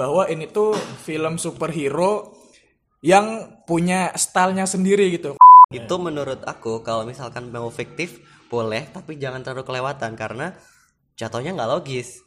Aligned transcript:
bahwa 0.00 0.24
ini 0.32 0.48
tuh 0.48 0.72
film 1.04 1.36
superhero 1.36 2.32
yang 3.04 3.60
punya 3.68 4.16
stylenya 4.16 4.64
sendiri 4.64 5.12
gitu. 5.12 5.36
Itu 5.68 6.00
menurut 6.00 6.40
aku 6.48 6.80
kalau 6.80 7.04
misalkan 7.04 7.52
mau 7.52 7.68
fiktif 7.68 8.24
boleh 8.48 8.88
tapi 8.88 9.20
jangan 9.20 9.44
terlalu 9.44 9.68
kelewatan 9.68 10.16
karena 10.16 10.56
jatuhnya 11.20 11.52
nggak 11.52 11.68
logis. 11.68 12.24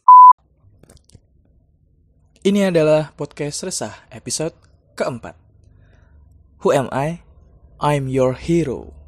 Ini 2.46 2.70
adalah 2.70 3.10
podcast 3.18 3.66
resah 3.66 4.06
episode 4.14 4.54
keempat. 4.94 5.34
Who 6.62 6.70
am 6.78 6.94
I? 6.94 7.26
I'm 7.82 8.06
your 8.06 8.38
hero. 8.38 9.03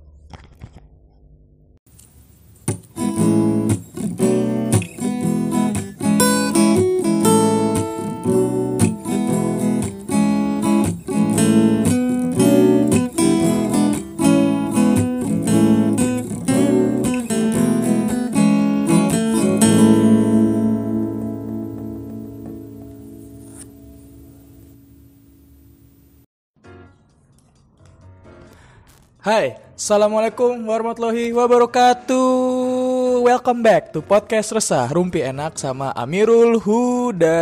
Hai, 29.25 29.57
Assalamualaikum 29.73 30.53
warahmatullahi 30.69 31.33
wabarakatuh. 31.33 32.29
Welcome 33.25 33.65
back 33.65 33.89
to 33.89 34.05
Podcast 34.05 34.53
Resah 34.53 34.85
Rumpi 34.85 35.25
Enak 35.25 35.57
sama 35.57 35.89
Amirul 35.97 36.61
Huda. 36.61 37.41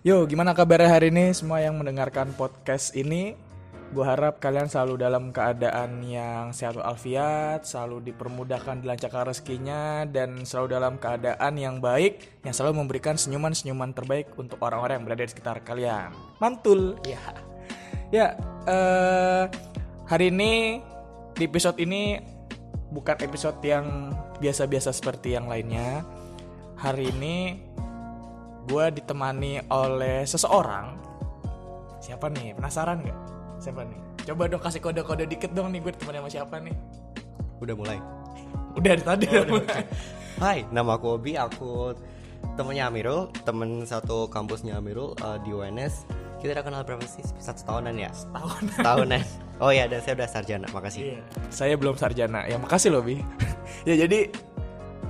Yo, 0.00 0.24
gimana 0.24 0.56
kabarnya 0.56 0.96
hari 0.96 1.12
ini? 1.12 1.36
Semua 1.36 1.60
yang 1.60 1.76
mendengarkan 1.76 2.32
podcast 2.40 2.96
ini 2.96 3.36
Gue 3.92 4.00
harap 4.00 4.40
kalian 4.40 4.72
selalu 4.72 4.96
dalam 4.96 5.28
keadaan 5.28 6.00
yang 6.00 6.56
sehat 6.56 6.80
walafiat 6.80 7.68
Selalu 7.68 8.08
dipermudahkan 8.08 8.80
dilancarkan 8.80 9.28
rezekinya 9.28 10.08
Dan 10.08 10.48
selalu 10.48 10.72
dalam 10.72 10.96
keadaan 10.96 11.52
yang 11.60 11.84
baik 11.84 12.40
Yang 12.48 12.64
selalu 12.64 12.80
memberikan 12.80 13.20
senyuman-senyuman 13.20 13.92
terbaik 13.92 14.32
Untuk 14.40 14.56
orang-orang 14.64 15.04
yang 15.04 15.04
berada 15.04 15.28
di 15.28 15.36
sekitar 15.36 15.60
kalian. 15.60 16.16
Mantul. 16.40 16.96
Ya, 17.04 17.20
ya 18.08 18.26
eh 18.64 19.67
hari 20.08 20.32
ini 20.32 20.80
di 21.36 21.44
episode 21.44 21.76
ini 21.76 22.16
bukan 22.88 23.20
episode 23.20 23.60
yang 23.60 24.16
biasa-biasa 24.40 24.88
seperti 24.90 25.36
yang 25.36 25.44
lainnya. 25.44 26.00
Hari 26.80 27.12
ini 27.12 27.60
gue 28.64 28.86
ditemani 28.96 29.68
oleh 29.68 30.24
seseorang. 30.24 30.96
Siapa 32.00 32.32
nih? 32.32 32.56
Penasaran 32.56 33.04
nggak? 33.04 33.20
Siapa 33.60 33.84
nih? 33.84 34.00
Coba 34.24 34.48
dong 34.48 34.64
kasih 34.64 34.80
kode-kode 34.80 35.28
dikit 35.28 35.52
dong 35.52 35.76
nih 35.76 35.84
gue 35.84 35.92
ditemani 35.92 36.24
sama 36.24 36.30
siapa 36.32 36.56
nih? 36.56 36.74
Udah 37.60 37.74
mulai. 37.76 37.98
Udah 38.80 38.96
dari 38.96 39.04
tadi. 39.04 39.26
Hai, 40.42 40.64
nama 40.72 40.96
aku 40.96 41.20
Obi, 41.20 41.36
aku 41.36 41.92
temennya 42.56 42.88
Amirul, 42.88 43.28
temen 43.44 43.84
satu 43.84 44.30
kampusnya 44.30 44.78
Amirul 44.78 45.18
uh, 45.20 45.36
di 45.42 45.50
UNS. 45.52 46.17
Kita 46.38 46.54
udah 46.54 46.64
kenal 46.64 46.82
berapa 46.86 47.02
sih? 47.02 47.26
Satu 47.42 47.66
tahunan 47.66 47.98
ya? 47.98 48.10
Tahun. 48.30 48.62
Tahunan. 48.86 49.22
Oh 49.58 49.74
iya, 49.74 49.90
dan 49.90 49.98
saya 50.06 50.22
udah 50.22 50.28
sarjana. 50.30 50.66
Makasih. 50.70 51.00
Iya. 51.02 51.20
Saya 51.50 51.74
belum 51.74 51.98
sarjana. 51.98 52.46
Ya 52.46 52.56
makasih 52.62 52.94
loh 52.94 53.02
Bi. 53.02 53.18
ya 53.88 53.98
jadi 54.06 54.30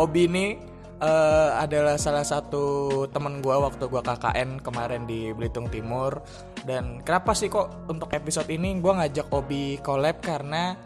Obi 0.01 0.25
ini 0.25 0.57
eh, 1.05 1.51
adalah 1.53 2.01
salah 2.01 2.25
satu 2.25 3.05
temen 3.13 3.45
gua 3.45 3.61
waktu 3.61 3.85
gua 3.93 4.01
KKN 4.01 4.65
kemarin 4.65 5.05
di 5.05 5.29
Belitung 5.37 5.69
Timur. 5.69 6.25
Dan 6.65 7.05
kenapa 7.05 7.37
sih 7.37 7.53
kok 7.53 7.85
untuk 7.93 8.09
episode 8.17 8.49
ini 8.49 8.81
gua 8.81 9.05
ngajak 9.05 9.29
Obi 9.29 9.77
collab 9.85 10.25
karena 10.25 10.81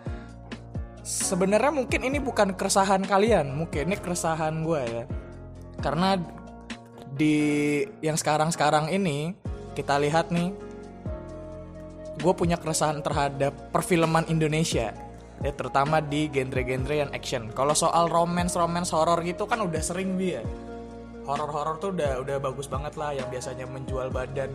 sebenarnya 1.07 1.71
mungkin 1.71 2.03
ini 2.03 2.19
bukan 2.19 2.59
keresahan 2.59 3.07
kalian, 3.07 3.55
mungkin 3.55 3.95
ini 3.95 3.97
keresahan 3.99 4.67
gua 4.67 4.83
ya. 4.83 5.05
Karena 5.79 6.19
di 7.15 7.39
yang 8.03 8.19
sekarang-sekarang 8.19 8.91
ini 8.91 9.42
kita 9.73 9.99
lihat 10.01 10.29
nih 10.33 10.53
gue 12.21 12.33
punya 12.37 12.61
keresahan 12.61 13.01
terhadap 13.01 13.73
perfilman 13.73 14.29
Indonesia 14.29 14.93
ya 15.43 15.53
terutama 15.53 15.99
di 15.99 16.31
genre-genre 16.31 16.95
yang 16.95 17.11
action. 17.11 17.51
Kalau 17.51 17.75
soal 17.75 18.07
romance 18.07 18.55
romance 18.55 18.95
horror 18.95 19.19
gitu 19.27 19.51
kan 19.51 19.59
udah 19.59 19.83
sering 19.83 20.15
dia 20.15 20.41
ya. 20.41 20.45
horror-horror 21.23 21.79
tuh 21.79 21.95
udah 21.95 22.19
udah 22.19 22.37
bagus 22.43 22.67
banget 22.67 22.99
lah 22.99 23.15
yang 23.15 23.31
biasanya 23.31 23.63
menjual 23.71 24.11
badan 24.11 24.51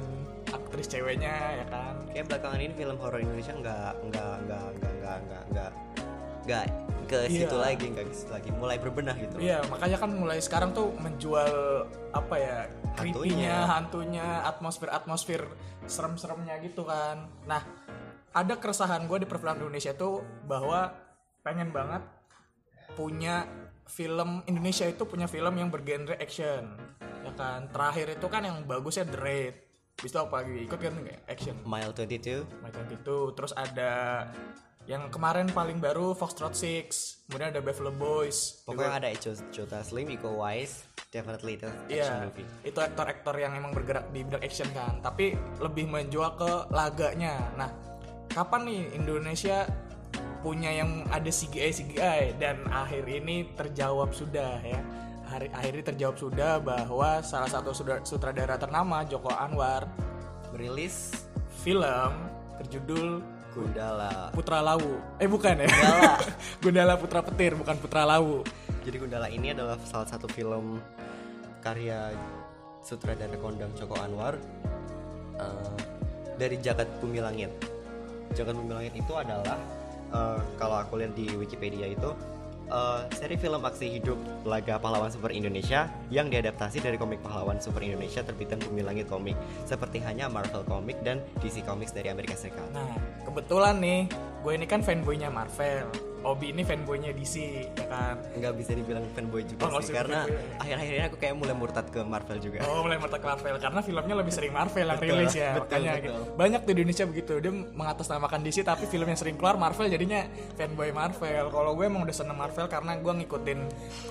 aktris 0.52 0.92
ceweknya 0.92 1.64
ya 1.64 1.66
kan. 1.72 1.96
Kayak 2.12 2.26
belakangan 2.28 2.60
ini 2.60 2.74
film 2.76 2.98
horror 3.00 3.20
Indonesia 3.24 3.56
nggak 3.56 3.94
nggak 4.12 4.36
nggak 4.48 4.68
nggak 4.80 4.96
nggak 5.00 5.44
nggak 5.52 5.72
nggak 6.48 6.68
ke 7.08 7.32
situ 7.32 7.56
Iya. 7.56 7.64
lagi 7.64 7.86
nggak 7.90 8.06
ke 8.12 8.14
situ 8.14 8.32
lagi 8.32 8.50
mulai 8.52 8.78
berbenah 8.78 9.16
gitu. 9.16 9.36
Iya, 9.40 9.64
makanya 9.72 9.98
kan 9.98 10.12
mulai 10.12 10.38
sekarang 10.44 10.76
tuh 10.76 10.92
menjual 11.00 11.52
apa 12.12 12.36
ya 12.36 12.58
creepy-nya, 13.00 13.66
hantunya, 13.66 14.44
atmosfer-atmosfer 14.46 15.48
serem-seremnya 15.88 16.60
gitu 16.62 16.84
kan. 16.84 17.32
Nah, 17.48 17.64
ada 18.36 18.54
keresahan 18.60 19.08
gue 19.08 19.24
di 19.24 19.28
perfilman 19.28 19.64
Indonesia 19.64 19.96
tuh 19.96 20.22
bahwa 20.46 20.92
pengen 21.42 21.72
banget 21.72 22.04
punya 22.94 23.48
film 23.88 24.44
Indonesia 24.46 24.84
itu 24.84 25.08
punya 25.08 25.32
film 25.32 25.56
yang 25.56 25.72
bergenre 25.72 26.20
action, 26.20 26.76
ya 27.24 27.32
kan. 27.34 27.72
Terakhir 27.72 28.20
itu 28.20 28.28
kan 28.28 28.44
yang 28.44 28.68
bagusnya 28.68 29.08
The 29.08 29.18
Raid. 29.18 29.56
Bisa 29.98 30.30
apa 30.30 30.46
lagi? 30.46 30.70
Ikut 30.70 30.78
kan? 30.78 30.94
Action. 31.26 31.58
Mile 31.66 31.90
22 31.90 32.46
Macam 32.62 32.86
itu. 32.86 33.18
Terus 33.34 33.50
ada 33.58 34.26
yang 34.88 35.12
kemarin 35.12 35.52
paling 35.52 35.84
baru 35.84 36.16
Foxtrot 36.16 36.56
6 36.56 37.28
kemudian 37.28 37.52
ada 37.52 37.60
Buffalo 37.60 37.92
Boys 37.92 38.64
Pokoknya 38.64 39.04
ada 39.04 39.08
Echo 39.12 39.36
Jota 39.52 39.84
Slim, 39.84 40.08
Iko 40.08 40.40
Wise, 40.40 40.88
definitely 41.12 41.60
itu 41.60 41.68
action 41.68 41.92
Iya, 41.92 42.32
movie. 42.32 42.48
itu 42.64 42.80
aktor-aktor 42.80 43.36
yang 43.36 43.52
emang 43.52 43.76
bergerak 43.76 44.08
di 44.16 44.24
bidang 44.24 44.40
action 44.40 44.72
kan, 44.72 45.04
tapi 45.04 45.36
lebih 45.60 45.92
menjual 45.92 46.40
ke 46.40 46.52
laganya. 46.72 47.36
Nah, 47.60 47.68
kapan 48.32 48.64
nih 48.64 48.82
Indonesia 48.96 49.68
punya 50.40 50.72
yang 50.72 51.04
ada 51.12 51.28
CGI 51.28 51.72
CGI 51.74 52.22
dan 52.40 52.64
akhir 52.72 53.04
ini 53.12 53.52
terjawab 53.60 54.16
sudah 54.16 54.64
ya. 54.64 54.80
Hari 55.28 55.52
akhir 55.52 55.72
ini 55.76 55.84
terjawab 55.84 56.16
sudah 56.16 56.64
bahwa 56.64 57.20
salah 57.20 57.52
satu 57.52 57.76
sutradara 58.08 58.56
ternama 58.56 59.04
Joko 59.04 59.28
Anwar 59.36 59.84
Merilis 60.56 61.12
film 61.60 62.32
berjudul 62.56 63.20
Gundala. 63.58 64.30
Putra 64.38 64.62
Lawu. 64.62 65.02
Eh 65.18 65.26
bukan 65.26 65.66
ya? 65.66 65.68
Gundala. 65.68 66.14
Gundala 66.62 66.94
Putra 67.02 67.20
Petir 67.26 67.58
bukan 67.58 67.76
Putra 67.82 68.06
Lawu. 68.06 68.46
Jadi 68.86 68.96
Gundala 69.02 69.28
ini 69.34 69.50
adalah 69.50 69.82
salah 69.82 70.06
satu 70.06 70.30
film 70.30 70.78
karya 71.66 72.14
sutradara 72.86 73.34
kondang 73.42 73.74
Joko 73.74 73.98
Anwar 73.98 74.38
eh, 75.42 75.78
dari 76.38 76.62
Jagat 76.62 76.88
Bumi 77.02 77.18
Langit. 77.18 77.50
Jagat 78.38 78.54
Bumi 78.54 78.78
Langit 78.78 78.94
itu 78.94 79.14
adalah 79.18 79.58
eh, 80.14 80.40
kalau 80.62 80.78
aku 80.78 81.02
lihat 81.02 81.18
di 81.18 81.26
Wikipedia 81.34 81.90
itu 81.90 82.14
eh, 82.68 83.02
seri 83.16 83.36
film 83.40 83.64
aksi 83.64 84.00
hidup 84.00 84.20
laga 84.44 84.80
pahlawan 84.80 85.12
super 85.12 85.32
Indonesia 85.32 85.88
yang 86.14 86.28
diadaptasi 86.32 86.84
dari 86.84 86.96
komik 87.00 87.20
pahlawan 87.24 87.60
super 87.60 87.84
Indonesia 87.84 88.22
terbitan 88.24 88.60
Bumi 88.64 88.84
Langit 88.84 89.08
komik 89.08 89.36
seperti 89.64 90.04
hanya 90.04 90.28
Marvel 90.28 90.64
Comic 90.68 91.00
dan 91.04 91.24
DC 91.40 91.64
Comics 91.64 91.96
dari 91.96 92.12
Amerika 92.12 92.36
Serikat. 92.36 92.68
Nah, 92.72 92.96
kebetulan 93.24 93.80
nih, 93.80 94.08
gue 94.44 94.52
ini 94.54 94.66
kan 94.68 94.84
fanboynya 94.84 95.32
Marvel. 95.32 96.17
Obi 96.28 96.52
ini 96.52 96.62
fanboynya 96.62 97.10
DC, 97.10 97.36
ya 97.72 97.86
kan? 97.88 98.16
nggak 98.36 98.54
bisa 98.54 98.72
dibilang 98.74 99.08
fanboy 99.12 99.42
juga 99.42 99.64
Oh, 99.66 99.80
sih 99.80 99.90
karena 99.90 100.24
fanboy, 100.24 100.36
ya. 100.36 100.60
akhir-akhir 100.60 100.92
ini 100.94 101.06
aku 101.06 101.18
kayak 101.18 101.36
mulai 101.36 101.56
murtad 101.56 101.88
ke 101.88 102.00
Marvel 102.02 102.38
juga. 102.38 102.58
Oh, 102.64 102.84
mulai 102.84 102.98
mata 102.98 103.16
ke 103.16 103.24
Marvel 103.24 103.56
karena 103.58 103.80
filmnya 103.80 104.16
lebih 104.16 104.34
sering 104.34 104.52
Marvel 104.52 104.84
yang 104.86 105.00
rilis 105.00 105.32
ya. 105.32 105.56
betul, 105.56 105.64
Makanya 105.64 105.92
betul. 105.94 106.04
gitu. 106.04 106.20
Banyak 106.36 106.62
di 106.62 106.72
Indonesia 106.74 107.06
begitu. 107.06 107.34
Dia 107.40 107.54
mengatasnamakan 107.54 108.40
DC 108.42 108.58
tapi 108.62 108.84
film 108.86 109.08
yang 109.08 109.16
sering 109.16 109.36
keluar 109.36 109.56
Marvel 109.56 109.88
jadinya 109.88 110.28
fanboy 110.54 110.92
Marvel. 110.92 111.46
Kalau 111.48 111.72
gue 111.74 111.86
emang 111.86 112.04
udah 112.04 112.14
seneng 112.14 112.36
Marvel 112.36 112.68
karena 112.68 112.92
gue 112.94 113.14
ngikutin 113.18 113.60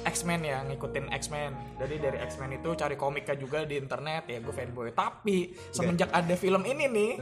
X-Men 0.06 0.40
ya, 0.40 0.58
ngikutin 0.64 1.04
X-Men. 1.12 1.52
Jadi 1.76 1.94
dari 1.98 2.18
X-Men 2.22 2.50
itu 2.54 2.72
cari 2.72 2.96
komiknya 2.96 3.36
juga 3.36 3.62
di 3.62 3.76
internet 3.76 4.24
ya 4.24 4.38
gue 4.38 4.50
fanboy. 4.50 4.88
Tapi 4.90 5.36
semenjak 5.68 6.08
ada 6.10 6.32
film 6.34 6.64
ini 6.64 6.84
nih. 6.86 7.12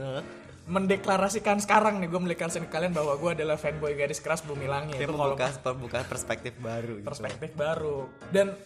Mendeklarasikan 0.65 1.61
sekarang 1.61 2.01
nih 2.01 2.09
gue 2.09 2.21
mendeklarasikan 2.21 2.65
ke 2.65 2.73
kalian 2.73 2.93
bahwa 2.97 3.13
gue 3.21 3.31
adalah 3.37 3.57
fanboy 3.57 3.93
garis 3.93 4.17
keras 4.17 4.41
bumi 4.41 4.65
langit. 4.65 4.97
Itu 4.97 5.13
kalau 5.13 5.37
membuka 5.37 5.49
membuka 5.73 5.99
perspektif 6.09 6.53
baru 6.57 6.93
gitu. 6.97 7.05
perspektif 7.05 7.49
baru 7.53 8.09
dan 8.33 8.57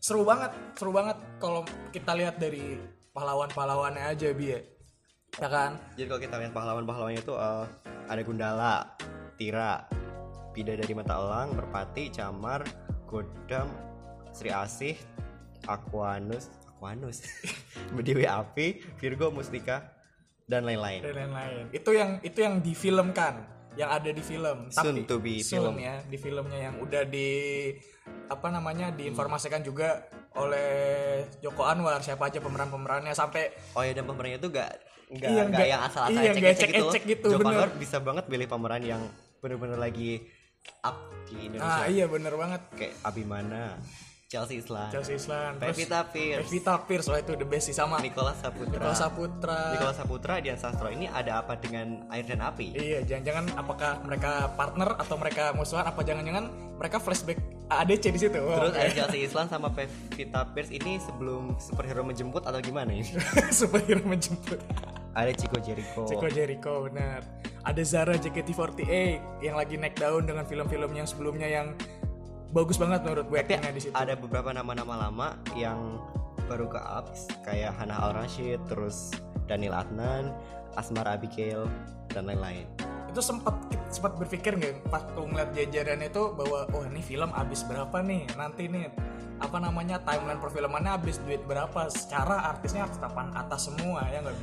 seru 0.00 0.24
banget 0.24 0.52
seru 0.80 0.96
banget 0.96 1.20
kalau 1.36 1.60
kita 1.92 2.16
lihat 2.16 2.40
dari 2.40 2.80
pahlawan-pahlawannya 3.12 4.04
aja 4.12 4.32
bi 4.32 4.46
ya 4.56 4.60
Ya 5.36 5.52
kan 5.52 5.76
Jadi 6.00 6.08
kalau 6.08 6.20
kita 6.24 6.36
lihat 6.40 6.52
pahlawan-pahlawannya 6.56 7.20
itu 7.20 7.34
eh, 7.36 7.64
ada 8.08 8.22
Gundala, 8.24 8.96
Tira, 9.36 9.84
Bidadari 10.56 10.96
Mata 10.96 11.20
Elang, 11.20 11.52
Merpati, 11.52 12.08
Camar, 12.08 12.64
Godam, 13.04 13.68
Sri 14.32 14.48
Asih, 14.48 14.96
Aquanus, 15.68 16.48
Aquanus 16.72 17.20
Dewi 18.06 18.24
Api 18.24 18.80
Virgo 18.96 19.28
Mustika 19.28 19.95
dan 20.46 20.62
lain-lain 20.62 21.00
dan 21.00 21.14
lain-lain 21.16 21.64
itu 21.70 21.90
yang 21.90 22.10
itu 22.20 22.38
yang 22.38 22.54
difilmkan 22.58 23.34
yang 23.74 23.90
ada 23.90 24.08
di 24.08 24.22
film 24.22 24.70
Soon 24.70 25.04
to 25.04 25.18
be 25.18 25.38
soon 25.38 25.60
film. 25.60 25.76
ya 25.78 26.00
di 26.02 26.16
filmnya 26.16 26.58
yang 26.64 26.74
udah 26.78 27.02
di 27.04 27.28
apa 28.26 28.48
namanya 28.48 28.88
diinformasikan 28.90 29.60
juga 29.60 30.00
oleh 30.32 30.70
Joko 31.38 31.62
Anwar 31.62 32.00
siapa 32.00 32.26
aja 32.26 32.38
pemeran-pemerannya 32.38 33.12
sampai 33.12 33.52
Oh 33.74 33.82
ya 33.82 33.92
dan 33.92 34.04
pemerannya 34.04 34.38
tuh 34.38 34.50
gak 34.50 34.70
nggak 35.08 35.28
Iya, 35.28 35.42
nggak 35.44 35.50
nggak- 35.52 35.68
yang 35.68 35.82
asal-asal 35.82 36.14
iya, 36.14 36.30
ecek-ecek 36.30 36.42
gitu. 36.68 36.82
ecek-ecek 36.82 37.02
gitu, 37.06 37.28
Joko 37.30 37.40
bener. 37.42 37.54
Anwar 37.58 37.70
bisa 37.76 37.96
banget 37.98 38.24
pilih 38.26 38.46
pemeran 38.46 38.82
yang 38.82 39.02
bener-bener 39.38 39.76
lagi 39.76 40.24
up 40.82 40.96
di 41.24 41.36
Indonesia. 41.44 41.78
ah 41.78 41.86
iya 41.86 42.04
bener 42.06 42.32
banget 42.32 42.62
Kayak 42.72 42.94
Abimana, 43.02 43.76
Chelsea 44.26 44.58
Islan, 44.58 44.90
Chelsea 44.90 45.14
Islan 45.14 45.54
Pevita 45.54 46.02
Pierce, 46.10 46.50
Pevita 46.50 46.74
Pierce 46.82 47.06
wah 47.06 47.22
itu 47.22 47.38
the 47.38 47.46
best 47.46 47.70
sih 47.70 47.76
sama 47.78 48.02
Nicholas 48.02 48.34
Saputra. 48.42 48.74
Nicholas 48.74 48.98
Saputra 48.98 49.58
Nicholas 49.70 49.96
Saputra 50.02 50.34
Dian 50.42 50.58
Sastro 50.58 50.90
ini 50.90 51.06
ada 51.06 51.46
apa 51.46 51.54
dengan 51.54 52.02
air 52.10 52.26
dan 52.26 52.42
api? 52.42 52.74
Iya, 52.74 53.06
jangan-jangan 53.06 53.54
apakah 53.54 54.02
mereka 54.02 54.50
partner 54.58 54.98
atau 54.98 55.14
mereka 55.14 55.54
musuhan? 55.54 55.86
Apa 55.86 56.02
jangan-jangan 56.02 56.50
mereka 56.74 56.98
flashback 56.98 57.38
ADC 57.70 58.04
di 58.10 58.18
situ? 58.18 58.38
Wah, 58.42 58.66
Terus 58.66 58.74
ada 58.74 58.90
Chelsea 58.98 59.30
Islan 59.30 59.46
sama 59.46 59.70
Pevita 59.70 60.42
Pierce 60.50 60.74
ini 60.74 60.98
sebelum 60.98 61.54
superhero 61.62 62.02
menjemput 62.02 62.42
atau 62.50 62.58
gimana 62.58 62.98
ini? 62.98 63.06
superhero 63.62 64.02
menjemput. 64.02 64.58
ada 65.14 65.30
Chico 65.38 65.62
Jericho. 65.62 66.02
Chico 66.02 66.26
Jericho, 66.26 66.90
benar. 66.90 67.22
Ada 67.62 67.82
Zara 67.86 68.18
JKT48 68.18 68.90
yang 69.38 69.54
lagi 69.54 69.78
naik 69.78 69.94
daun 69.94 70.26
dengan 70.26 70.42
film-filmnya 70.50 71.06
sebelumnya 71.06 71.46
yang 71.46 71.78
bagus 72.54 72.78
banget 72.78 73.02
menurut 73.02 73.26
gue 73.26 73.38
actingnya 73.38 73.72
di 73.74 73.82
situ. 73.82 73.94
ada 73.94 74.14
beberapa 74.14 74.50
nama-nama 74.54 75.08
lama 75.08 75.28
yang 75.58 75.98
baru 76.46 76.70
ke 76.70 76.78
ups 76.78 77.26
kayak 77.42 77.74
Hana 77.74 77.98
Al 77.98 78.14
Rashid, 78.14 78.62
terus 78.70 79.10
Daniel 79.50 79.74
Adnan, 79.74 80.30
Asmara 80.78 81.18
Abigail 81.18 81.66
dan 82.14 82.30
lain-lain. 82.30 82.66
Itu 83.10 83.18
sempat 83.18 83.56
sempat 83.90 84.14
berpikir 84.20 84.54
nggak 84.54 84.92
pas 84.92 85.02
tuh 85.16 85.26
ngeliat 85.26 85.50
jajaran 85.56 86.04
itu 86.04 86.22
bahwa 86.36 86.68
oh 86.70 86.84
ini 86.86 87.02
film 87.02 87.30
habis 87.32 87.64
berapa 87.64 87.98
nih 88.04 88.28
nanti 88.36 88.68
nih 88.68 88.92
apa 89.36 89.56
namanya 89.60 90.00
timeline 90.00 90.40
perfilmannya 90.40 90.96
habis 90.96 91.20
duit 91.24 91.44
berapa 91.44 91.92
secara 91.92 92.52
artisnya 92.56 92.88
harus 92.88 92.96
papan 92.96 93.32
atas 93.36 93.68
semua 93.68 94.04
ya 94.08 94.24
nggak 94.24 94.36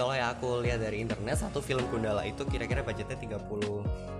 Kalau 0.00 0.16
yang 0.16 0.32
aku 0.32 0.64
lihat 0.64 0.80
dari 0.80 1.04
internet 1.04 1.44
satu 1.44 1.60
film 1.60 1.84
Gundala 1.92 2.24
itu 2.24 2.40
kira-kira 2.48 2.80
budgetnya 2.80 3.20
30 3.20 3.36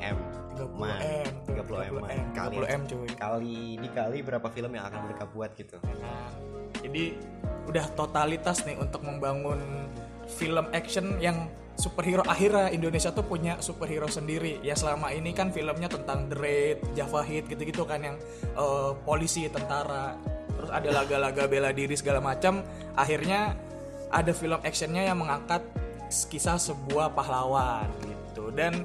m. 0.05 0.17
30 0.61 0.77
Man, 0.77 1.01
M, 1.01 1.33
30 1.57 1.89
m. 1.89 2.05
man. 2.05 2.21
30 2.37 2.37
Kali 2.37 2.57
M 2.69 2.83
cuy. 2.85 3.09
kali 3.17 3.57
dikali 3.81 4.19
berapa 4.21 4.45
film 4.53 4.77
yang 4.77 4.85
akan 4.93 5.09
mereka 5.09 5.25
buat 5.33 5.57
gitu. 5.57 5.81
Nah, 5.81 6.37
jadi 6.85 7.17
udah 7.65 7.97
totalitas 7.97 8.69
nih 8.69 8.77
untuk 8.77 9.09
membangun 9.09 9.89
film 10.29 10.69
action 10.77 11.17
yang 11.17 11.49
superhero 11.81 12.29
akhirnya 12.29 12.69
Indonesia 12.69 13.09
tuh 13.17 13.25
punya 13.25 13.57
superhero 13.65 14.05
sendiri 14.05 14.61
ya 14.61 14.77
selama 14.77 15.17
ini 15.17 15.33
kan 15.33 15.49
filmnya 15.49 15.89
tentang 15.89 16.29
The 16.29 16.37
Raid, 16.37 16.79
Java 16.93 17.25
Hit 17.25 17.49
gitu-gitu 17.49 17.89
kan 17.89 18.05
yang 18.05 18.21
eh, 18.53 18.93
polisi 19.01 19.49
tentara 19.49 20.13
terus 20.61 20.69
ada 20.69 20.93
laga-laga 20.93 21.49
bela 21.49 21.73
diri 21.73 21.97
segala 21.97 22.21
macam 22.21 22.61
akhirnya 23.01 23.70
ada 24.11 24.33
film 24.35 24.59
actionnya 24.61 25.07
yang 25.07 25.19
mengangkat 25.19 25.63
kisah 26.11 26.59
sebuah 26.59 27.15
pahlawan 27.15 27.87
gitu. 28.03 28.51
Dan 28.51 28.83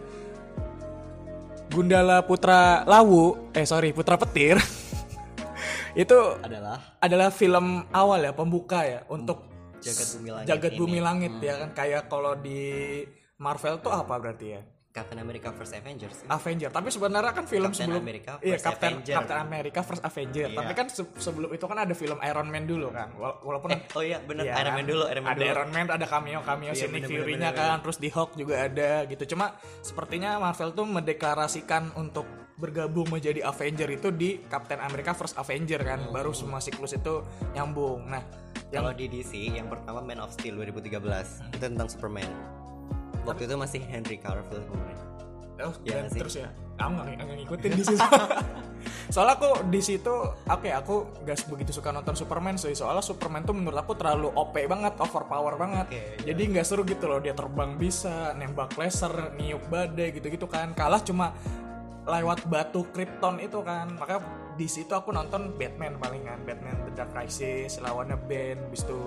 Gundala 1.73 2.21
Putra 2.21 2.85
Lawu 2.85 3.51
eh 3.51 3.65
sorry 3.65 3.89
Putra 3.89 4.15
Petir 4.21 4.61
itu 5.97 6.17
Adalah? 6.45 6.77
adalah 7.01 7.29
film 7.33 7.89
awal 7.89 8.21
ya 8.21 8.31
pembuka 8.37 8.85
ya 8.85 9.01
untuk 9.09 9.49
Jagat 9.81 10.07
Bumi 10.17 10.29
Langit 10.29 10.47
Jagat. 10.49 10.71
Bumi 10.77 10.99
Langit 11.01 11.33
ya 11.41 11.53
kan. 11.61 11.69
Kayak 11.73 12.03
kalau 12.09 12.33
di 12.37 12.61
Marvel 13.41 13.81
tuh 13.81 13.91
apa 13.93 14.15
berarti 14.17 14.47
ya 14.55 14.61
Captain 14.95 15.19
America 15.19 15.51
First 15.51 15.75
Avengers. 15.75 16.23
Avenger 16.25 16.71
tapi 16.71 16.87
sebenarnya 16.87 17.29
kan 17.29 17.43
film 17.43 17.67
Captain 17.67 17.83
sebelum 17.85 17.99
America 17.99 18.31
iya 18.39 18.55
First 18.55 18.63
Captain 18.65 18.91
Avenger. 18.95 19.15
Captain 19.19 19.39
America 19.41 19.79
First 19.83 20.03
Avenger 20.03 20.47
Iya. 20.47 20.55
tapi 20.55 20.71
kan 20.71 20.87
se- 20.87 21.13
sebelum 21.19 21.49
itu 21.51 21.65
kan 21.65 21.77
ada 21.77 21.91
film 21.91 22.17
Iron 22.21 22.47
Man 22.47 22.63
dulu 22.63 22.87
kan 22.89 23.11
Wala- 23.13 23.39
walaupun 23.41 23.69
Eh, 23.69 23.79
oh 23.91 24.01
iya 24.01 24.17
bener 24.19 24.43
Iya 24.45 24.53
Iron 24.55 24.65
kan? 24.65 24.73
Man 24.73 24.85
dulu, 24.87 25.03
Iron 25.05 25.21
Man 25.21 25.29
ada 25.29 25.37
dulu. 25.37 25.51
Iron 25.51 25.69
Man 25.69 25.85
ada 25.91 26.05
cameo 26.05 26.39
cameo 26.41 26.71
Iya, 26.71 26.73
si 26.73 26.81
Nick 26.81 26.91
bener, 26.95 27.03
bener, 27.05 27.19
Fury-nya 27.19 27.49
bener, 27.51 27.59
kan 27.61 27.77
terus 27.83 27.97
di 27.97 28.09
Hulk 28.09 28.31
juga 28.33 28.55
ada 28.57 28.91
gitu 29.05 29.23
cuma 29.29 29.45
sepertinya 29.81 30.39
Marvel 30.39 30.71
tuh 30.71 30.85
mendeklarasikan 30.87 31.83
untuk 31.93 32.23
bergabung 32.55 33.11
menjadi 33.11 33.43
Avenger 33.43 33.89
itu 33.91 34.07
di 34.09 34.39
Captain 34.45 34.79
America 34.79 35.11
First 35.11 35.35
Avenger 35.35 35.83
kan 35.83 35.99
Hmm. 36.01 36.15
baru 36.15 36.31
semua 36.31 36.57
siklus 36.57 36.95
itu 36.95 37.19
nyambung 37.51 38.07
nah 38.07 38.23
yang 38.65 38.81
Kalau 38.81 38.91
di 38.91 39.05
DC 39.05 39.31
yang 39.51 39.67
pertama 39.67 39.99
Man 39.99 40.17
of 40.17 40.31
Steel 40.31 40.55
2013 40.55 41.43
itu 41.45 41.59
tentang 41.59 41.85
Superman. 41.85 42.54
Waktu 43.25 43.49
itu 43.49 43.55
masih 43.57 43.81
Henry 43.83 44.17
Cavill 44.21 44.61
kemarin. 44.61 44.97
Oh, 45.55 45.71
Iya 45.87 46.03
dan 46.03 46.11
terus 46.11 46.35
ya. 46.35 46.51
Aku 46.75 46.91
nggak 46.91 47.05
nggak 47.15 47.37
ngikutin 47.41 47.71
di 47.79 47.83
situ. 47.87 48.03
soalnya 49.13 49.39
aku 49.39 49.49
di 49.71 49.81
situ, 49.81 50.13
oke 50.51 50.69
aku 50.75 50.95
gak 51.23 51.47
begitu 51.47 51.71
suka 51.71 51.95
nonton 51.95 52.13
Superman 52.13 52.59
sih. 52.59 52.75
Soalnya 52.75 52.99
Superman 52.99 53.47
tuh 53.47 53.55
menurut 53.55 53.79
aku 53.79 53.95
terlalu 53.95 54.27
OP 54.35 54.51
banget, 54.67 54.99
overpower 54.99 55.55
banget. 55.55 55.87
Oke, 55.87 55.95
iya. 55.95 56.35
Jadi 56.35 56.41
nggak 56.51 56.65
seru 56.67 56.83
gitu 56.83 57.07
loh. 57.07 57.23
Dia 57.23 57.31
terbang 57.31 57.79
bisa, 57.79 58.35
nembak 58.35 58.75
laser, 58.75 59.31
niup 59.39 59.63
badai 59.71 60.19
gitu-gitu 60.19 60.45
kan. 60.51 60.75
Kalah 60.75 60.99
cuma 60.99 61.31
lewat 62.03 62.43
batu 62.51 62.83
Krypton 62.91 63.39
itu 63.39 63.63
kan. 63.63 63.95
Maka 63.95 64.19
di 64.59 64.67
situ 64.67 64.91
aku 64.91 65.15
nonton 65.15 65.55
Batman 65.55 65.95
palingan, 65.95 66.43
Batman 66.43 66.75
The 66.83 66.91
Dark 66.99 67.15
Crisis, 67.15 67.79
lawannya 67.79 68.19
Ben, 68.27 68.59
bis 68.67 68.83
itu 68.83 68.99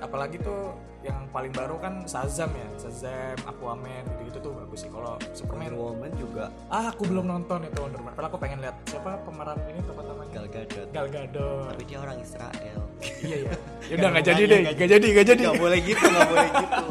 apalagi 0.00 0.36
tuh 0.44 0.76
yang 1.06 1.30
paling 1.30 1.54
baru 1.54 1.78
kan 1.78 2.02
Shazam 2.04 2.50
ya 2.50 2.68
Shazam 2.76 3.38
Aquaman 3.46 4.02
gitu-gitu 4.02 4.38
tuh 4.50 4.52
bagus 4.58 4.82
sih. 4.82 4.90
Kalau 4.90 5.14
Superman. 5.30 5.66
Wonder 5.66 5.78
Woman 5.78 6.12
juga. 6.18 6.44
Ah 6.70 6.90
aku 6.90 7.06
belum 7.06 7.26
nonton 7.26 7.66
itu 7.66 7.78
Wonder 7.78 7.98
Woman. 8.02 8.12
Padahal 8.14 8.30
aku 8.34 8.38
pengen 8.42 8.58
lihat 8.62 8.76
siapa 8.86 9.18
pemeran 9.22 9.58
ini 9.70 9.80
teman 9.82 10.04
namanya? 10.06 10.32
Gal 10.34 10.46
Gadot. 10.50 10.88
Gal 10.90 11.06
Gadot. 11.10 11.70
Tapi 11.74 11.84
dia 11.86 11.98
orang 12.02 12.18
Israel. 12.22 12.80
iya 13.26 13.36
ya 13.36 13.52
ya 13.86 13.94
udah 14.00 14.08
nggak 14.16 14.26
jadi 14.26 14.42
deh 14.46 14.60
nggak 14.72 14.90
jadi 14.90 15.06
nggak 15.06 15.26
jadi. 15.26 15.42
Gak 15.46 15.60
boleh 15.60 15.78
gitu, 15.84 16.04
gak 16.06 16.28
boleh 16.30 16.48
gitu. 16.50 16.84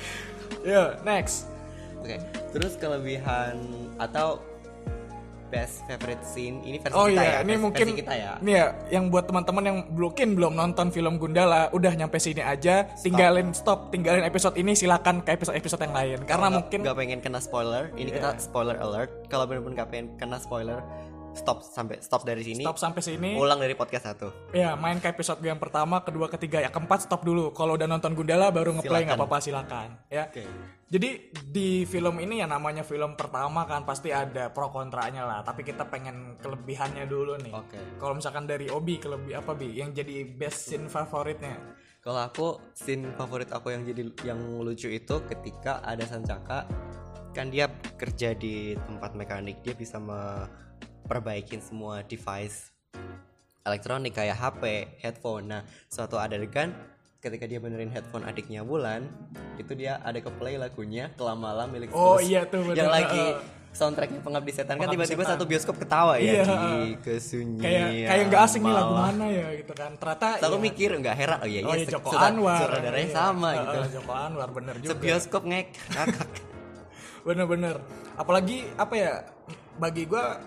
ya 0.72 0.82
next. 1.04 1.36
Oke, 2.04 2.20
terus 2.52 2.76
kelebihan 2.76 3.56
atau 3.96 4.44
best 5.54 5.86
favorite 5.86 6.22
scene 6.22 6.58
ini 6.60 6.76
versi 6.76 6.92
Oh 6.92 7.06
kita 7.06 7.14
iya, 7.16 7.22
ya, 7.22 7.38
ini 7.38 7.46
versi 7.48 7.62
mungkin 7.62 7.86
kita 7.94 8.12
ya. 8.12 8.32
Ini 8.38 8.52
ya, 8.52 8.66
yang 8.90 9.04
buat 9.06 9.24
teman-teman 9.24 9.62
yang 9.62 9.78
mungkin 9.88 10.28
belum 10.34 10.52
nonton 10.52 10.90
film 10.90 11.14
Gundala, 11.16 11.70
udah 11.70 11.92
nyampe 11.94 12.18
sini 12.18 12.42
aja, 12.42 12.90
tinggalin 12.98 13.54
stop, 13.54 13.88
tinggalin 13.88 14.20
episode 14.20 14.54
ini 14.54 14.74
silakan 14.74 15.22
ke 15.22 15.30
episode-episode 15.32 15.78
yang 15.80 15.94
lain. 15.94 16.18
Karena 16.24 16.50
Nggak- 16.50 16.56
mungkin 16.58 16.78
nggak 16.82 16.96
pengen 16.98 17.18
kena 17.22 17.38
spoiler, 17.38 17.94
ini 17.94 18.10
Iya. 18.10 18.16
kita 18.18 18.28
spoiler 18.42 18.76
alert. 18.76 19.10
Kalau 19.26 19.46
bener-bener 19.46 19.74
nggak 19.78 19.88
pengen 19.88 20.06
kena 20.16 20.36
spoiler, 20.36 20.82
stop 21.34 21.66
sampai 21.66 21.98
stop 22.00 22.22
dari 22.22 22.46
sini. 22.46 22.62
stop 22.62 22.78
sampai 22.78 23.02
sini. 23.02 23.30
Ulang 23.34 23.58
dari 23.58 23.74
podcast 23.74 24.14
satu. 24.14 24.30
Ya, 24.54 24.78
main 24.78 25.02
ke 25.02 25.10
episode 25.10 25.42
yang 25.42 25.58
pertama, 25.58 26.00
kedua, 26.06 26.30
ketiga, 26.30 26.62
ya 26.62 26.70
keempat 26.70 27.10
stop 27.10 27.26
dulu. 27.26 27.50
Kalau 27.50 27.74
udah 27.74 27.90
nonton 27.90 28.14
Gundala 28.14 28.54
baru 28.54 28.72
ngeplay 28.78 29.04
nggak 29.04 29.18
apa-apa 29.18 29.38
silakan. 29.42 29.98
Ya. 30.08 30.30
Oke. 30.30 30.46
Jadi 30.94 31.34
di 31.34 31.82
film 31.90 32.22
ini 32.22 32.38
ya 32.38 32.46
namanya 32.46 32.86
film 32.86 33.18
pertama 33.18 33.66
kan 33.66 33.82
pasti 33.82 34.14
ada 34.14 34.54
pro 34.54 34.70
kontranya 34.70 35.26
lah. 35.26 35.40
Tapi 35.42 35.66
kita 35.66 35.90
pengen 35.90 36.38
kelebihannya 36.38 37.04
dulu 37.10 37.34
nih. 37.42 37.52
Oke. 37.52 37.78
Kalau 37.98 38.14
misalkan 38.14 38.46
dari 38.46 38.70
Obi 38.70 39.02
kelebih 39.02 39.34
apa 39.34 39.58
bi? 39.58 39.74
Yang 39.74 40.06
jadi 40.06 40.14
best 40.22 40.70
scene 40.70 40.86
favoritnya? 40.86 41.58
Kalau 41.98 42.20
aku 42.20 42.46
scene 42.76 43.10
favorit 43.18 43.50
aku 43.50 43.74
yang 43.74 43.82
jadi 43.82 44.06
yang 44.22 44.38
lucu 44.62 44.92
itu 44.92 45.24
ketika 45.26 45.82
ada 45.82 46.04
Sancaka 46.04 46.68
kan 47.34 47.50
dia 47.50 47.66
kerja 47.98 48.36
di 48.38 48.78
tempat 48.78 49.18
mekanik 49.18 49.58
dia 49.66 49.74
bisa 49.74 49.98
memperbaikin 51.04 51.60
semua 51.60 52.00
device 52.00 52.72
elektronik 53.64 54.12
kayak 54.12 54.36
HP, 54.36 54.62
headphone. 55.00 55.48
Nah, 55.48 55.60
suatu 55.88 56.16
adegan 56.16 56.72
ketika 57.20 57.44
dia 57.44 57.56
benerin 57.56 57.88
headphone 57.88 58.24
adiknya 58.24 58.60
Bulan, 58.60 59.08
itu 59.56 59.72
dia 59.72 59.96
ada 60.00 60.20
ke 60.20 60.28
play 60.36 60.60
lagunya 60.60 61.08
Kelamalam 61.16 61.72
milik 61.72 61.88
Oh, 61.92 62.20
iya 62.20 62.44
tuh, 62.44 62.60
bener. 62.60 62.84
Yang 62.84 62.92
lagi 62.92 63.24
soundtracknya 63.72 64.20
Pengabdi 64.20 64.52
Setan 64.52 64.76
kan 64.76 64.86
tiba-tiba 64.86 65.24
satu 65.24 65.48
bioskop 65.48 65.80
ketawa 65.80 66.20
Iya, 66.20 66.40
ya 66.40 66.44
di 66.44 66.76
kesunyian. 67.00 67.64
Kayak 67.64 67.88
kayak 68.04 68.24
nggak 68.28 68.42
asing 68.44 68.62
nih 68.64 68.74
lagu 68.76 68.94
mana 68.94 69.26
ya 69.28 69.46
gitu 69.56 69.72
kan. 69.72 69.90
Ternyata 69.96 70.28
Selalu 70.40 70.56
ya, 70.56 70.62
mikir 70.68 70.88
nggak 71.00 71.16
heran 71.16 71.38
oh 71.40 71.48
iya 71.48 71.60
Oh 71.64 71.72
iya 71.72 71.76
iya 71.80 71.86
Joko 71.88 72.08
Anwar. 72.12 72.58
Sutradaranya 72.60 73.08
Iya. 73.08 73.16
sama 73.16 73.48
Heeh, 73.48 73.60
gitu. 73.64 73.78
Joko 74.00 74.12
Anwar 74.12 74.48
bener 74.52 74.74
juga. 74.80 74.90
Sebioskop 74.92 75.42
ngek. 75.48 75.66
Bener-bener. 77.26 77.76
Apalagi 78.14 78.68
apa 78.76 78.94
ya? 78.94 79.12
Bagi 79.74 80.04
gua 80.04 80.38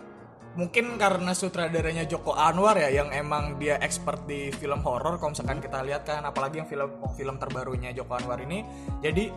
mungkin 0.58 0.98
karena 0.98 1.32
sutradaranya 1.38 2.10
Joko 2.10 2.34
Anwar 2.34 2.76
ya 2.82 2.90
yang 2.90 3.14
emang 3.14 3.62
dia 3.62 3.78
expert 3.78 4.26
di 4.26 4.50
film 4.50 4.82
horor 4.82 5.22
kalau 5.22 5.32
misalkan 5.32 5.62
kita 5.62 5.86
lihat 5.86 6.04
kan 6.04 6.26
apalagi 6.26 6.60
yang 6.60 6.68
film 6.68 6.90
film 7.14 7.36
terbarunya 7.38 7.94
Joko 7.94 8.18
Anwar 8.18 8.42
ini. 8.42 8.66
Jadi 9.06 9.30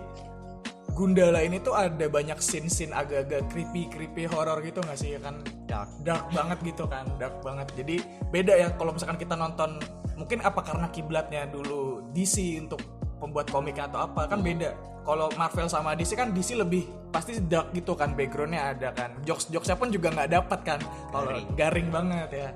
Gundala 0.91 1.41
ini 1.41 1.63
tuh 1.63 1.73
ada 1.73 2.11
banyak 2.11 2.37
scene-scene 2.43 2.93
agak-agak 2.93 3.49
creepy-creepy 3.49 4.27
horor 4.27 4.59
gitu 4.61 4.83
nggak 4.85 4.99
sih 4.99 5.17
ya 5.17 5.21
kan? 5.23 5.41
Dark. 5.65 5.89
dark 6.03 6.27
banget 6.35 6.59
gitu 6.67 6.85
kan 6.91 7.07
dark 7.17 7.41
banget. 7.47 7.69
Jadi 7.79 8.03
beda 8.29 8.53
ya 8.59 8.69
kalau 8.75 8.93
misalkan 8.93 9.17
kita 9.17 9.39
nonton 9.39 9.79
mungkin 10.19 10.45
apa 10.45 10.61
karena 10.61 10.93
kiblatnya 10.93 11.49
dulu 11.49 12.11
DC 12.13 12.61
untuk 12.61 13.00
pembuat 13.21 13.47
komiknya 13.53 13.87
atau 13.93 14.09
apa 14.09 14.25
kan 14.25 14.41
beda. 14.41 14.73
Kalau 15.05 15.29
Marvel 15.37 15.69
sama 15.69 15.93
DC 15.93 16.17
kan 16.17 16.33
DC 16.33 16.57
lebih 16.57 16.89
pasti 17.13 17.37
dark 17.45 17.71
gitu 17.77 17.93
kan 17.93 18.17
backgroundnya 18.17 18.73
ada 18.73 18.89
kan. 18.97 19.13
Jokes 19.29 19.53
jokesnya 19.53 19.77
pun 19.77 19.93
juga 19.93 20.09
nggak 20.11 20.31
dapat 20.33 20.61
kan 20.65 20.81
kalau 21.13 21.31
Garing. 21.31 21.49
garing 21.55 21.89
banget 21.93 22.31
ya. 22.33 22.49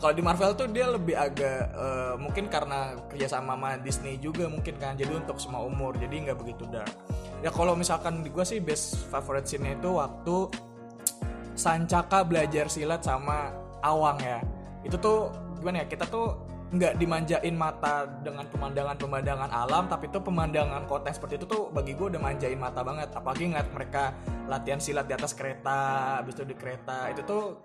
Kalau 0.00 0.16
di 0.16 0.22
Marvel 0.24 0.56
tuh 0.56 0.66
dia 0.72 0.88
lebih 0.88 1.12
agak 1.12 1.60
eh, 1.76 2.14
mungkin 2.16 2.48
karena 2.48 2.96
kerjasama 3.12 3.52
sama 3.54 3.70
Disney 3.84 4.16
juga 4.16 4.48
mungkin 4.48 4.80
kan 4.80 4.96
jadi 4.96 5.12
untuk 5.12 5.36
semua 5.36 5.60
umur 5.62 5.92
jadi 5.94 6.28
nggak 6.28 6.38
begitu 6.40 6.64
dark. 6.72 6.90
Ya 7.44 7.52
kalau 7.52 7.76
misalkan 7.78 8.24
di 8.24 8.32
gue 8.32 8.44
sih 8.44 8.58
best 8.58 9.06
favorite 9.12 9.46
scene 9.46 9.78
itu 9.78 9.94
waktu 9.94 10.50
Sancaka 11.60 12.24
belajar 12.24 12.72
silat 12.72 13.04
sama 13.04 13.52
Awang 13.84 14.16
ya. 14.24 14.40
Itu 14.80 14.96
tuh 14.96 15.28
gimana 15.60 15.84
ya 15.84 15.86
kita 15.92 16.08
tuh 16.08 16.49
nggak 16.70 17.02
dimanjain 17.02 17.54
mata 17.58 18.06
dengan 18.22 18.46
pemandangan-pemandangan 18.46 19.50
alam 19.50 19.90
tapi 19.90 20.06
itu 20.06 20.22
pemandangan 20.22 20.86
kota 20.86 21.10
seperti 21.10 21.42
itu 21.42 21.46
tuh 21.50 21.66
bagi 21.74 21.98
gue 21.98 22.14
udah 22.14 22.22
manjain 22.22 22.54
mata 22.54 22.86
banget 22.86 23.10
apalagi 23.10 23.50
ngeliat 23.50 23.74
mereka 23.74 24.14
latihan 24.46 24.78
silat 24.78 25.10
di 25.10 25.14
atas 25.18 25.34
kereta 25.34 25.78
habis 26.22 26.38
itu 26.38 26.46
di 26.46 26.54
kereta 26.54 27.10
itu 27.10 27.26
tuh 27.26 27.58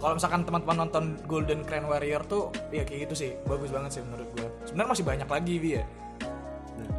kalau 0.00 0.16
misalkan 0.16 0.48
teman-teman 0.48 0.88
nonton 0.88 1.20
Golden 1.28 1.68
Crown 1.68 1.84
Warrior 1.84 2.24
tuh 2.24 2.48
ya 2.72 2.88
kayak 2.88 3.12
gitu 3.12 3.28
sih 3.28 3.30
bagus 3.44 3.68
banget 3.68 4.00
sih 4.00 4.02
menurut 4.08 4.28
gue 4.32 4.48
sebenarnya 4.64 4.90
masih 4.96 5.04
banyak 5.04 5.28
lagi 5.28 5.54
bi 5.60 5.70
ya 5.76 5.84
Nah, 6.76 6.92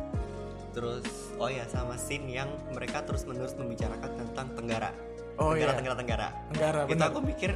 terus 0.74 1.06
oh 1.38 1.50
ya 1.50 1.66
sama 1.70 1.98
scene 1.98 2.34
yang 2.34 2.50
mereka 2.74 3.02
terus 3.06 3.26
menerus 3.30 3.54
membicarakan 3.54 4.10
tentang 4.10 4.48
Tenggara. 4.58 4.90
Oh, 5.38 5.54
Tenggara, 5.54 5.70
iya. 5.74 5.78
Tenggara, 5.78 5.98
Tenggara. 6.02 6.28
Tenggara, 6.50 6.80
Itu 6.90 7.04
aku 7.06 7.20
mikir 7.22 7.54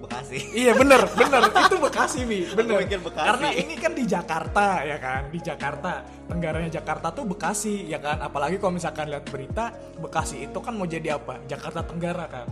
Bekasi. 0.00 0.36
Iya 0.56 0.72
bener 0.74 1.04
bener. 1.12 1.40
Itu 1.52 1.76
Bekasi 1.76 2.24
bi 2.24 2.48
bener. 2.56 2.80
mikir 2.82 3.00
Bekasi. 3.04 3.26
karena 3.28 3.48
ini 3.52 3.74
kan 3.76 3.92
di 3.92 4.04
Jakarta 4.08 4.80
ya 4.82 4.96
kan? 4.96 5.28
Di 5.28 5.38
Jakarta 5.44 5.90
tenggaranya 6.24 6.70
Jakarta 6.72 7.12
tuh 7.12 7.28
Bekasi 7.28 7.84
ya 7.86 8.00
kan? 8.00 8.18
Apalagi 8.24 8.56
kalau 8.56 8.72
misalkan 8.74 9.12
lihat 9.12 9.28
berita 9.28 9.70
Bekasi 10.00 10.48
itu 10.48 10.58
kan 10.58 10.72
mau 10.72 10.88
jadi 10.88 11.20
apa? 11.20 11.44
Jakarta 11.44 11.84
Tenggara 11.84 12.24
kan? 12.26 12.46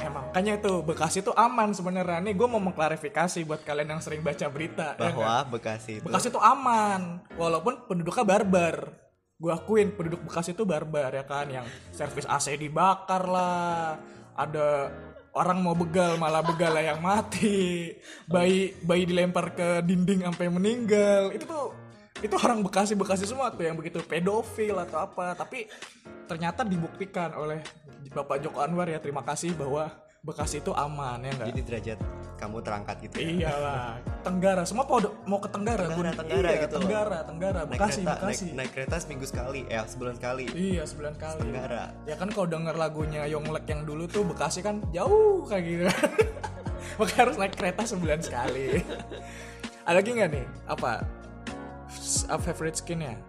Emang 0.00 0.26
makanya 0.26 0.58
itu 0.58 0.72
Bekasi 0.82 1.22
itu 1.22 1.32
aman 1.36 1.70
sebenarnya. 1.76 2.18
Nih 2.24 2.34
gue 2.34 2.48
mau 2.48 2.58
mengklarifikasi 2.58 3.44
buat 3.46 3.60
kalian 3.62 3.94
yang 3.94 4.02
sering 4.02 4.24
baca 4.24 4.46
berita 4.48 4.96
ya 4.98 5.12
kan? 5.12 5.14
Bahwa 5.14 5.36
Bekasi 5.54 6.00
itu 6.00 6.04
Bekasi 6.08 6.26
itu 6.32 6.40
aman 6.40 7.20
walaupun 7.36 7.84
penduduknya 7.86 8.24
barbar. 8.24 8.76
Gue 9.36 9.52
akuin 9.52 9.92
penduduk 9.92 10.24
Bekasi 10.24 10.56
itu 10.56 10.64
barbar 10.64 11.12
ya 11.12 11.24
kan? 11.28 11.46
Yang 11.52 11.68
servis 11.92 12.24
AC 12.24 12.56
dibakar 12.56 13.28
lah 13.28 14.00
ada 14.34 14.90
orang 15.34 15.58
mau 15.60 15.74
begal 15.74 16.16
malah 16.16 16.40
begal 16.40 16.74
yang 16.78 17.02
mati. 17.02 17.90
Bayi 18.30 18.72
bayi 18.82 19.04
dilempar 19.04 19.52
ke 19.52 19.82
dinding 19.82 20.24
sampai 20.24 20.46
meninggal. 20.48 21.34
Itu 21.34 21.44
tuh 21.44 21.66
itu 22.22 22.34
orang 22.40 22.62
Bekasi 22.62 22.94
Bekasi 22.94 23.26
semua 23.26 23.50
tuh 23.52 23.66
yang 23.66 23.76
begitu 23.76 24.00
pedofil 24.00 24.78
atau 24.78 25.04
apa. 25.04 25.34
Tapi 25.34 25.66
ternyata 26.30 26.62
dibuktikan 26.64 27.34
oleh 27.34 27.60
Bapak 28.14 28.40
Joko 28.40 28.62
Anwar 28.62 28.86
ya. 28.88 29.02
Terima 29.02 29.26
kasih 29.26 29.52
bahwa 29.58 29.90
Bekasi 30.24 30.64
itu 30.64 30.72
aman 30.72 31.20
ya 31.20 31.36
enggak 31.36 31.48
jadi 31.52 31.62
derajat 31.68 31.98
kamu 32.40 32.56
terangkat 32.64 32.96
gitu 33.04 33.16
ya. 33.20 33.28
Iyalah, 33.28 33.90
Tenggara. 34.24 34.62
Semua 34.64 34.84
mau 34.88 34.98
mau 35.28 35.38
ke 35.38 35.48
Tenggara. 35.52 35.84
Tenggara, 35.86 36.10
Gun- 36.10 36.20
Tenggara 36.24 36.48
iya, 36.48 36.62
gitu 36.64 36.74
loh. 36.74 36.82
Tenggara, 36.88 37.18
Tenggara. 37.28 37.60
Naik 37.68 37.72
Bekasi, 37.76 38.00
kereta, 38.00 38.14
Bekasi. 38.16 38.44
Naik, 38.44 38.56
naik 38.56 38.70
kereta 38.72 38.96
seminggu 38.96 39.26
sekali, 39.28 39.60
eh 39.68 39.84
sebulan 39.84 40.14
sekali. 40.16 40.44
Iya, 40.50 40.82
sebulan 40.88 41.14
kali. 41.20 41.40
Tenggara. 41.44 41.84
Ya 42.08 42.16
kan 42.16 42.28
kalau 42.32 42.46
denger 42.48 42.74
lagunya 42.74 43.22
Yonglek 43.28 43.68
yang 43.68 43.84
dulu 43.84 44.08
tuh 44.08 44.24
Bekasi 44.24 44.64
kan 44.64 44.80
jauh 44.90 45.44
kayak 45.44 45.64
gitu. 45.68 45.84
Makanya 46.98 47.20
harus 47.28 47.36
naik 47.36 47.54
kereta 47.54 47.82
sebulan 47.84 48.20
sekali. 48.24 48.80
Ada 49.86 50.00
lagi 50.00 50.10
nggak 50.16 50.30
nih? 50.32 50.46
Apa? 50.64 51.04
Uh, 52.32 52.40
favorite 52.40 52.80
skinnya? 52.80 53.20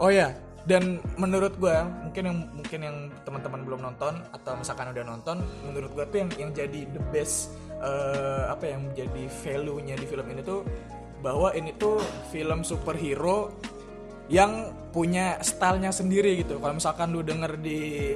Oh 0.00 0.08
ya, 0.08 0.32
dan 0.64 0.98
menurut 1.20 1.54
gua 1.60 1.86
mungkin 2.02 2.22
yang 2.26 2.38
mungkin 2.54 2.80
yang 2.82 2.96
teman-teman 3.22 3.60
belum 3.62 3.80
nonton 3.82 4.18
atau 4.32 4.52
misalkan 4.56 4.90
udah 4.90 5.04
nonton, 5.04 5.36
menurut 5.68 5.90
gua 5.94 6.04
tuh 6.08 6.24
yang 6.24 6.30
yang 6.40 6.50
jadi 6.50 6.88
the 6.90 7.02
best 7.12 7.52
eh, 7.82 8.44
apa 8.48 8.64
yang 8.70 8.90
menjadi 8.90 9.22
value-nya 9.28 9.94
di 9.98 10.06
film 10.06 10.26
ini 10.30 10.40
tuh 10.40 10.62
bahwa 11.22 11.54
ini 11.54 11.74
tuh 11.78 12.02
film 12.34 12.66
superhero 12.66 13.54
yang 14.30 14.74
punya 14.90 15.38
stylenya 15.42 15.94
sendiri 15.94 16.42
gitu. 16.42 16.58
Kalau 16.58 16.74
misalkan 16.78 17.10
lu 17.14 17.22
denger 17.22 17.58
di 17.58 18.14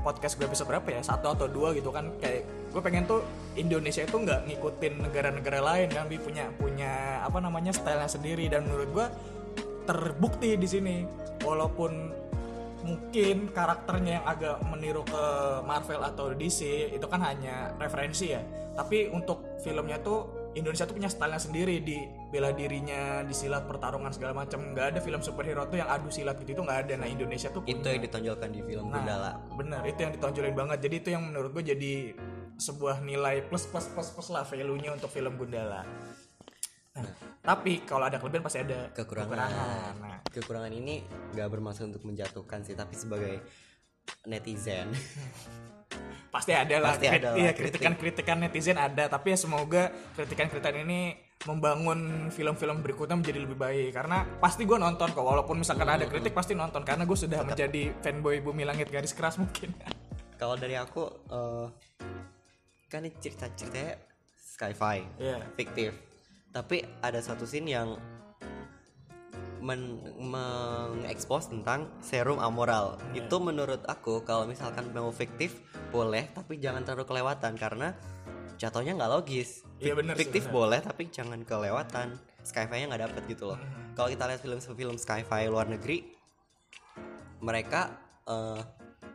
podcast 0.00 0.38
gue 0.40 0.46
episode 0.46 0.66
berapa 0.66 0.88
ya? 0.88 1.00
Satu 1.02 1.30
atau 1.34 1.46
dua 1.46 1.74
gitu 1.74 1.90
kan. 1.94 2.10
Kayak 2.18 2.46
gue 2.70 2.80
pengen 2.82 3.06
tuh 3.06 3.22
Indonesia 3.54 4.02
itu 4.02 4.16
nggak 4.16 4.50
ngikutin 4.50 4.94
negara-negara 5.04 5.60
lain 5.62 5.88
kan? 5.90 6.06
Dia 6.10 6.20
punya 6.22 6.44
punya 6.58 7.22
apa 7.22 7.38
namanya 7.38 7.70
stylenya 7.70 8.10
sendiri. 8.10 8.46
Dan 8.50 8.66
menurut 8.66 8.88
gue 8.94 9.06
terbukti 9.86 10.54
di 10.58 10.68
sini. 10.68 10.96
Walaupun 11.40 12.12
mungkin 12.82 13.52
karakternya 13.52 14.20
yang 14.20 14.26
agak 14.26 14.56
meniru 14.68 15.02
ke 15.04 15.24
Marvel 15.64 16.00
atau 16.02 16.32
DC 16.32 16.90
itu 16.92 17.06
kan 17.06 17.20
hanya 17.24 17.72
referensi 17.76 18.32
ya. 18.32 18.42
Tapi 18.76 19.12
untuk 19.12 19.60
filmnya 19.60 20.00
tuh 20.00 20.40
Indonesia 20.50 20.82
tuh 20.82 20.98
punya 20.98 21.06
stylenya 21.06 21.38
sendiri 21.38 21.78
di 21.78 21.94
bela 22.34 22.50
dirinya 22.50 23.22
di 23.22 23.30
silat 23.30 23.70
pertarungan 23.70 24.10
segala 24.10 24.34
macam. 24.34 24.74
Nggak 24.74 24.86
ada 24.96 25.00
film 25.00 25.20
superhero 25.22 25.62
tuh 25.70 25.78
yang 25.78 25.86
adu 25.86 26.10
silat 26.10 26.40
gitu 26.42 26.58
itu 26.58 26.62
nggak 26.64 26.90
ada. 26.90 26.94
Nah 26.98 27.08
Indonesia 27.08 27.48
tuh 27.54 27.62
Itu 27.68 27.78
punya. 27.78 27.94
yang 27.94 28.02
ditonjolkan 28.02 28.48
di 28.50 28.60
film 28.66 28.84
Nah, 28.90 28.98
Gundala. 28.98 29.32
bener 29.54 29.80
itu 29.86 30.00
yang 30.02 30.12
ditonjolin 30.16 30.54
banget. 30.56 30.78
Jadi 30.82 30.94
itu 30.98 31.08
yang 31.14 31.22
menurut 31.30 31.50
gue 31.54 31.64
jadi 31.70 31.92
sebuah 32.60 33.00
nilai 33.00 33.46
plus 33.48 33.64
plus 33.70 33.88
plus 33.88 34.10
plus 34.12 34.28
lah 34.28 34.44
value 34.44 34.76
nya 34.76 34.92
untuk 34.92 35.08
film 35.08 35.32
Gundala 35.40 35.80
nah, 36.96 37.06
tapi 37.40 37.82
kalau 37.82 38.06
ada 38.06 38.18
kelebihan 38.18 38.42
pasti 38.42 38.60
ada 38.60 38.90
Kekurangan. 38.90 39.94
nah 39.96 40.18
Kekurangan 40.26 40.70
ini 40.70 41.02
nggak 41.32 41.48
bermaksud 41.48 41.90
untuk 41.90 42.02
menjatuhkan 42.04 42.62
sih, 42.62 42.74
tapi 42.74 42.94
sebagai 42.94 43.40
netizen. 44.24 44.90
pasti 46.30 46.54
ada 46.54 46.78
lah 46.78 46.94
Pasti 46.94 47.10
ada 47.10 47.34
iya 47.34 47.50
kritik. 47.50 47.82
kritikan-kritikan 47.82 48.38
netizen 48.38 48.78
ada 48.78 49.10
tapi 49.10 49.34
ya 49.34 49.38
semoga 49.38 49.90
kritikan-kritikan 50.14 50.86
ini 50.86 51.18
membangun 51.42 52.30
film-film 52.30 52.78
berikutnya 52.80 53.18
menjadi 53.18 53.42
lebih 53.42 53.58
baik 53.58 53.90
karena 53.90 54.22
pasti 54.38 54.62
gue 54.62 54.78
nonton 54.78 55.10
kok 55.10 55.18
walaupun 55.18 55.58
misalkan 55.58 55.90
ada 55.90 56.06
kritik 56.06 56.30
pasti 56.30 56.54
nonton 56.54 56.86
karena 56.86 57.02
gue 57.02 57.18
sudah 57.18 57.42
menjadi 57.42 57.90
fanboy 57.98 58.38
bumi 58.38 58.62
langit 58.62 58.86
garis 58.86 59.10
keras 59.10 59.42
mungkin 59.42 59.74
Kalau 60.40 60.56
dari 60.56 60.72
aku, 60.72 61.04
eh, 61.28 61.66
kan 62.88 63.04
ini 63.04 63.12
cerita-ceritanya 63.12 63.92
sci-fi, 64.32 65.04
Iya. 65.20 65.36
fiktif. 65.52 65.92
Tapi 66.50 66.82
ada 67.02 67.22
satu 67.22 67.46
scene 67.46 67.70
yang 67.70 67.94
men 69.60 70.00
mengekspos 70.16 71.52
tentang 71.52 71.92
serum 72.00 72.40
amoral. 72.40 72.96
Iya. 73.12 73.28
Itu 73.28 73.38
menurut 73.38 73.84
aku 73.86 74.24
kalau 74.24 74.48
misalkan 74.48 74.88
mau 74.90 75.12
fiktif 75.12 75.60
boleh, 75.92 76.32
tapi 76.32 76.56
jangan 76.58 76.82
terlalu 76.82 77.06
kelewatan 77.06 77.54
karena 77.60 77.94
jatuhnya 78.56 78.96
nggak 78.96 79.12
logis. 79.12 79.62
Iya, 79.78 79.96
bener 79.96 80.16
fiktif 80.16 80.48
bener. 80.48 80.56
boleh, 80.56 80.80
tapi 80.80 81.08
jangan 81.12 81.40
kelewatan. 81.44 82.16
Sci-fi-nya 82.40 82.88
nggak 82.88 83.02
dapet 83.04 83.22
gitu 83.28 83.52
loh. 83.52 83.58
Mm-hmm. 83.60 83.92
Kalau 83.96 84.08
kita 84.08 84.24
lihat 84.32 84.40
film-film 84.40 84.96
sci-fi 84.96 85.44
luar 85.48 85.68
negeri, 85.68 86.08
mereka 87.44 88.00
eh, 88.28 88.60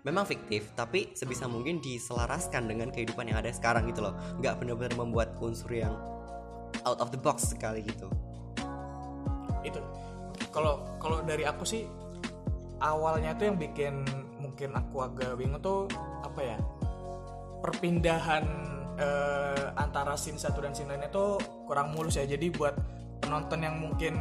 memang 0.05 0.25
fiktif 0.29 0.73
tapi 0.77 1.17
sebisa 1.17 1.49
mungkin 1.49 1.81
diselaraskan 1.81 2.69
dengan 2.69 2.93
kehidupan 2.93 3.25
yang 3.25 3.41
ada 3.41 3.49
sekarang 3.49 3.89
gitu 3.89 4.05
loh 4.05 4.13
nggak 4.37 4.61
benar-benar 4.61 4.93
membuat 4.93 5.33
unsur 5.41 5.73
yang 5.73 5.97
out 6.85 7.01
of 7.01 7.09
the 7.09 7.19
box 7.19 7.51
sekali 7.51 7.81
gitu. 7.83 8.07
Itu. 9.65 9.81
Kalau 10.53 10.97
kalau 11.01 11.25
dari 11.25 11.43
aku 11.43 11.67
sih 11.67 11.83
awalnya 12.79 13.35
tuh 13.35 13.51
yang 13.51 13.57
bikin 13.59 14.05
mungkin 14.39 14.71
aku 14.77 15.03
agak 15.03 15.35
bingung 15.35 15.59
tuh 15.59 15.89
apa 16.23 16.41
ya? 16.41 16.57
Perpindahan 17.65 18.45
eh, 19.01 19.65
antara 19.75 20.13
scene 20.15 20.39
satu 20.39 20.61
dan 20.61 20.71
scene 20.77 20.93
lainnya 20.93 21.09
tuh 21.11 21.41
kurang 21.65 21.91
mulus 21.91 22.15
ya. 22.21 22.23
Jadi 22.29 22.53
buat 22.53 22.77
penonton 23.19 23.59
yang 23.65 23.81
mungkin 23.81 24.15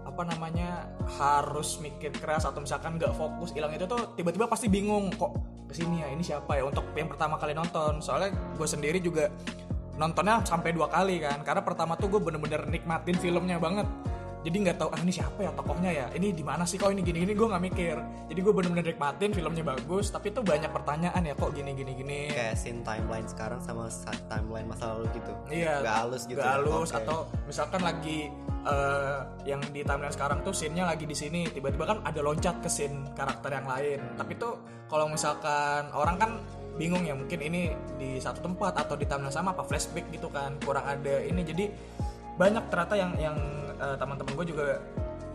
apa 0.00 0.26
namanya 0.26 0.90
harus 1.22 1.78
mikir 1.78 2.10
keras 2.10 2.42
atau 2.42 2.58
misalkan 2.58 2.98
nggak 2.98 3.14
fokus 3.14 3.54
hilang 3.54 3.70
itu 3.70 3.86
tuh 3.86 4.10
tiba-tiba 4.18 4.50
pasti 4.50 4.66
bingung 4.66 5.06
kok 5.14 5.38
ke 5.70 5.74
sini 5.78 6.02
ya? 6.02 6.10
Ini 6.10 6.22
siapa 6.26 6.58
ya? 6.58 6.66
Untuk 6.66 6.90
yang 6.98 7.06
pertama 7.06 7.38
kali 7.38 7.54
nonton. 7.54 8.02
Soalnya 8.02 8.34
gue 8.58 8.66
sendiri 8.66 8.98
juga 8.98 9.30
nontonnya 10.00 10.40
sampai 10.48 10.72
dua 10.72 10.88
kali 10.88 11.20
kan. 11.20 11.44
Karena 11.44 11.60
pertama 11.60 11.92
tuh 12.00 12.08
gue 12.08 12.20
bener-bener 12.24 12.64
nikmatin 12.64 13.20
filmnya 13.20 13.60
banget. 13.60 13.84
Jadi 14.40 14.56
nggak 14.56 14.80
tahu 14.80 14.88
ah 14.88 15.00
ini 15.04 15.12
siapa 15.12 15.36
ya 15.44 15.52
tokohnya 15.52 15.92
ya? 15.92 16.06
Ini 16.16 16.32
di 16.32 16.40
mana 16.40 16.64
sih 16.64 16.80
kok 16.80 16.88
ini 16.88 17.04
gini 17.04 17.28
gini 17.28 17.36
gue 17.36 17.44
nggak 17.44 17.60
mikir. 17.60 17.96
Jadi 18.32 18.40
gue 18.40 18.52
bener-bener 18.56 18.96
nikmatin 18.96 19.36
filmnya 19.36 19.60
bagus 19.60 20.08
tapi 20.08 20.32
tuh 20.32 20.40
banyak 20.40 20.72
pertanyaan 20.72 21.20
ya 21.20 21.36
kok 21.36 21.52
gini 21.52 21.76
gini 21.76 21.92
gini? 21.92 22.32
Kayak 22.32 22.56
scene 22.56 22.80
timeline 22.80 23.28
sekarang 23.28 23.60
sama 23.60 23.92
sa- 23.92 24.16
timeline 24.32 24.64
masa 24.64 24.96
lalu 24.96 25.12
gitu. 25.12 25.32
Iya, 25.52 25.84
nggak 25.84 25.96
halus 26.00 26.22
gitu 26.24 26.40
nggak 26.40 26.48
ya? 26.48 26.56
halus 26.56 26.88
Oke. 26.88 26.98
atau 27.04 27.18
misalkan 27.44 27.80
lagi 27.84 28.18
eh, 28.64 29.18
yang 29.44 29.60
di 29.76 29.80
timeline 29.84 30.12
sekarang 30.16 30.40
tuh 30.40 30.56
scene-nya 30.56 30.88
lagi 30.88 31.04
di 31.04 31.16
sini, 31.16 31.44
tiba-tiba 31.52 31.84
kan 31.84 31.98
ada 32.00 32.24
loncat 32.24 32.64
ke 32.64 32.68
scene 32.72 33.12
karakter 33.12 33.52
yang 33.52 33.68
lain. 33.68 34.00
Tapi 34.16 34.40
tuh 34.40 34.56
kalau 34.88 35.04
misalkan 35.04 35.92
orang 35.92 36.16
kan 36.16 36.30
bingung 36.80 37.04
ya 37.04 37.12
mungkin 37.12 37.36
ini 37.44 37.76
di 38.00 38.16
satu 38.16 38.40
tempat 38.40 38.80
atau 38.80 38.96
di 38.96 39.04
timeline 39.04 39.28
sama 39.28 39.52
apa 39.52 39.68
flashback 39.68 40.08
gitu 40.08 40.32
kan 40.32 40.56
kurang 40.64 40.88
ada 40.88 41.20
ini. 41.20 41.44
Jadi 41.44 41.68
banyak 42.40 42.72
ternyata 42.72 42.96
yang 42.96 43.12
yang 43.20 43.36
eh, 43.76 43.96
teman-teman 44.00 44.32
gue 44.32 44.46
juga 44.56 44.80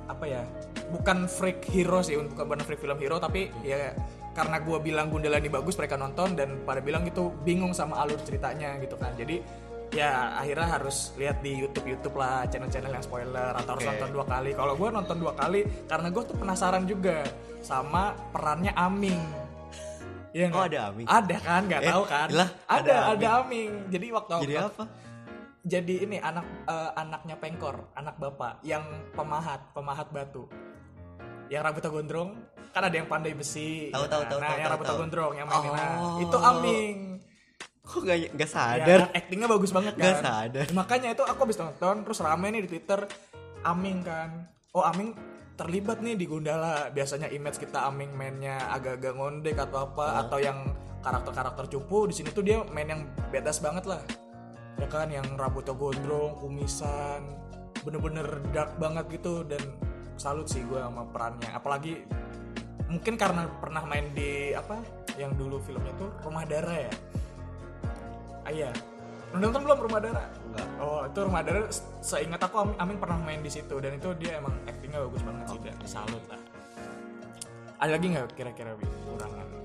apa 0.10 0.26
ya 0.26 0.42
bukan 0.90 1.30
freak 1.30 1.66
hero 1.70 2.02
sih 2.02 2.18
bukan 2.18 2.46
bukan 2.46 2.62
freak 2.62 2.82
film 2.82 2.98
hero 3.02 3.18
tapi 3.18 3.50
ya 3.66 3.94
karena 4.38 4.62
gue 4.62 4.78
bilang 4.84 5.10
Gundala 5.10 5.40
ini 5.42 5.50
bagus 5.50 5.80
mereka 5.80 5.96
nonton 5.96 6.36
dan 6.36 6.62
pada 6.68 6.84
bilang 6.84 7.08
gitu 7.08 7.32
bingung 7.46 7.72
sama 7.72 8.04
alur 8.04 8.20
ceritanya 8.26 8.76
gitu 8.84 9.00
kan. 9.00 9.16
Jadi 9.16 9.40
ya 9.96 10.36
akhirnya 10.36 10.76
harus 10.76 11.16
lihat 11.16 11.40
di 11.40 11.56
YouTube 11.56 11.88
YouTube 11.88 12.20
lah 12.20 12.44
channel-channel 12.52 12.92
yang 12.92 13.06
spoiler 13.06 13.56
atau 13.56 13.80
harus 13.80 13.86
Oke. 13.88 13.92
nonton 13.96 14.10
dua 14.12 14.26
kali. 14.28 14.52
Kalau 14.52 14.74
gue 14.76 14.90
nonton 14.92 15.18
dua 15.24 15.34
kali 15.40 15.62
karena 15.88 16.08
gue 16.12 16.24
tuh 16.28 16.36
penasaran 16.36 16.84
juga 16.84 17.24
sama 17.64 18.12
perannya 18.36 18.76
Aming 18.76 19.45
Iya 20.36 20.52
Oh, 20.52 20.68
ada 20.68 20.80
Aming? 20.92 21.08
Ada 21.08 21.38
kan, 21.40 21.62
nggak 21.64 21.80
Eh, 21.80 21.88
tahu 21.88 22.04
kan? 22.04 22.28
lah, 22.30 22.50
ada, 22.68 22.92
ada 22.92 23.16
ada 23.16 23.28
Aming. 23.40 23.88
Jadi 23.88 24.06
waktu 24.12 24.32
Jadi 24.44 24.56
apa? 24.60 24.84
jadi 25.66 25.96
ini 26.06 26.18
anak 26.22 26.46
eh, 26.68 26.92
anaknya 26.94 27.36
pengkor 27.40 27.90
anak 27.96 28.22
bapak 28.22 28.62
yang 28.62 28.86
pemahat 29.16 29.66
pemahat 29.74 30.14
batu 30.14 30.46
yang 31.48 31.66
rambutnya 31.66 31.90
gondrong 31.90 32.38
kan 32.70 32.86
ada 32.86 32.94
yang 32.94 33.10
pandai 33.10 33.34
besi 33.34 33.90
Tahu, 33.90 34.06
ya 34.06 34.08
tahu, 34.08 34.22
kan? 34.22 34.30
tahu, 34.30 34.38
nah 34.38 34.46
tahu, 34.46 34.60
yang 34.60 34.70
rambutnya 34.70 34.92
tahu. 34.92 35.02
gondrong 35.02 35.34
yang 35.34 35.48
mainin 35.50 35.72
nah, 35.74 35.90
Oh. 35.98 36.22
itu 36.22 36.38
aming 36.38 36.98
Kok 37.82 38.02
gak, 38.04 38.18
gak 38.34 38.42
ya, 38.42 38.48
sadar? 38.48 39.00
kan? 39.00 39.10
actingnya 39.16 39.48
bagus 39.48 39.72
banget 39.72 39.94
kan 39.94 40.02
Nggak 40.04 40.18
sadar. 40.22 40.66
makanya 40.70 41.10
itu 41.14 41.24
aku 41.24 41.40
habis 41.42 41.58
nonton 41.58 41.96
terus 42.04 42.20
rame 42.20 42.48
nih 42.52 42.62
di 42.62 42.70
twitter 42.70 43.00
aming 43.64 43.98
kan 44.02 44.30
oh 44.70 44.86
aming 44.86 45.18
terlibat 45.56 46.04
nih 46.04 46.16
di 46.20 46.26
Gundala. 46.28 46.92
Biasanya 46.92 47.32
image 47.32 47.60
kita 47.60 47.88
aming 47.88 48.12
mainnya 48.16 48.60
agak-agak 48.72 49.14
ngondek 49.16 49.58
atau 49.60 49.92
apa 49.92 50.28
atau 50.28 50.38
yang 50.40 50.72
karakter-karakter 51.02 51.66
cupu 51.72 52.12
di 52.12 52.14
sini 52.16 52.30
tuh 52.32 52.44
dia 52.44 52.62
main 52.72 52.88
yang 52.88 53.02
badass 53.32 53.64
banget 53.64 53.88
lah. 53.88 54.02
Ya 54.76 54.88
kan 54.92 55.08
yang 55.08 55.26
rambutnya 55.40 55.72
gondrong 55.72 56.36
kumisan 56.40 57.24
bener-bener 57.88 58.42
dark 58.52 58.76
banget 58.82 59.22
gitu 59.22 59.46
dan 59.46 59.62
salut 60.20 60.48
sih 60.52 60.64
gue 60.68 60.80
sama 60.80 61.08
perannya. 61.08 61.50
Apalagi 61.56 62.04
mungkin 62.92 63.16
karena 63.16 63.48
pernah 63.60 63.84
main 63.88 64.12
di 64.12 64.52
apa 64.52 64.84
yang 65.16 65.32
dulu 65.40 65.64
filmnya 65.64 65.96
tuh 65.96 66.12
Rumah 66.28 66.44
Dara 66.44 66.76
ya? 66.76 66.94
Ah, 68.46 68.52
iya 68.52 68.70
nonton 69.40 69.62
belum 69.64 69.80
Rumah 69.90 70.00
Dara? 70.02 70.26
Enggak. 70.28 70.68
Oh 70.80 71.02
itu 71.08 71.20
Rumah 71.20 71.42
Dara 71.44 71.62
se- 71.72 71.86
seingat 72.02 72.42
aku 72.42 72.56
Amin, 72.62 72.76
Amin 72.78 72.98
pernah 73.00 73.18
main 73.22 73.42
di 73.42 73.52
situ 73.52 73.76
dan 73.80 73.92
itu 73.96 74.10
dia 74.20 74.40
emang 74.40 74.54
actingnya 74.68 75.00
bagus 75.08 75.22
banget 75.24 75.46
sih 75.52 75.60
dan 75.64 75.76
salut 75.88 76.24
lah. 76.28 76.42
Ada 77.76 77.92
lagi 78.00 78.08
nggak 78.12 78.26
kira-kira 78.40 78.72
kekurangan? 78.80 79.65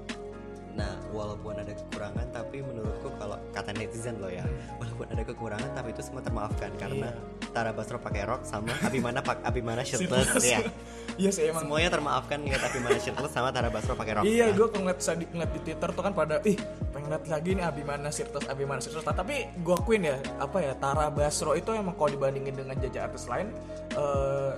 Nah, 0.71 0.95
walaupun 1.11 1.59
ada 1.59 1.75
kekurangan, 1.75 2.31
tapi 2.31 2.63
menurutku 2.63 3.11
kalau 3.19 3.35
kata 3.51 3.75
netizen 3.75 4.23
lo 4.23 4.31
ya, 4.31 4.47
walaupun 4.79 5.07
ada 5.11 5.23
kekurangan, 5.27 5.71
tapi 5.75 5.91
itu 5.91 6.03
semua 6.03 6.23
termaafkan 6.23 6.71
karena 6.79 7.11
Tara 7.51 7.75
Basro 7.75 7.99
pakai 7.99 8.23
rok 8.23 8.47
sama 8.47 8.71
Abimana 8.87 9.19
pak 9.19 9.43
Abimana 9.43 9.83
shirtless 9.83 10.39
ya. 10.41 10.63
Iya 11.21 11.31
sih 11.35 11.51
emang. 11.51 11.67
Semuanya 11.67 11.91
termaafkan 11.91 12.39
lihat 12.47 12.63
Abimana 12.63 12.97
shirtless 12.97 13.35
sama 13.35 13.51
Tara 13.51 13.69
Basro 13.69 13.99
pakai 13.99 14.13
rok. 14.15 14.25
Iya, 14.25 14.47
Nah, 14.51 14.57
gue 14.57 14.67
ngeliat, 14.71 15.01
sadi- 15.03 15.29
ngeliat 15.29 15.51
di 15.53 15.61
Twitter 15.67 15.91
tuh 15.91 16.03
kan 16.07 16.13
pada, 16.15 16.39
ih 16.47 16.57
pengen 16.95 17.09
liat 17.11 17.25
lagi 17.27 17.51
nih 17.59 17.65
Abimana 17.67 18.09
Sirtus, 18.15 18.47
Abimana. 18.47 18.79
Nah, 18.79 19.15
tapi 19.15 19.51
gue 19.51 19.75
akuin 19.75 20.07
ya, 20.07 20.17
apa 20.39 20.59
ya, 20.63 20.73
Tara 20.79 21.11
Basro 21.11 21.59
itu 21.59 21.75
emang 21.75 21.99
kalau 21.99 22.15
dibandingin 22.15 22.55
dengan 22.55 22.79
jajak 22.79 23.11
artis 23.11 23.27
lain, 23.27 23.51
eh 23.99 24.53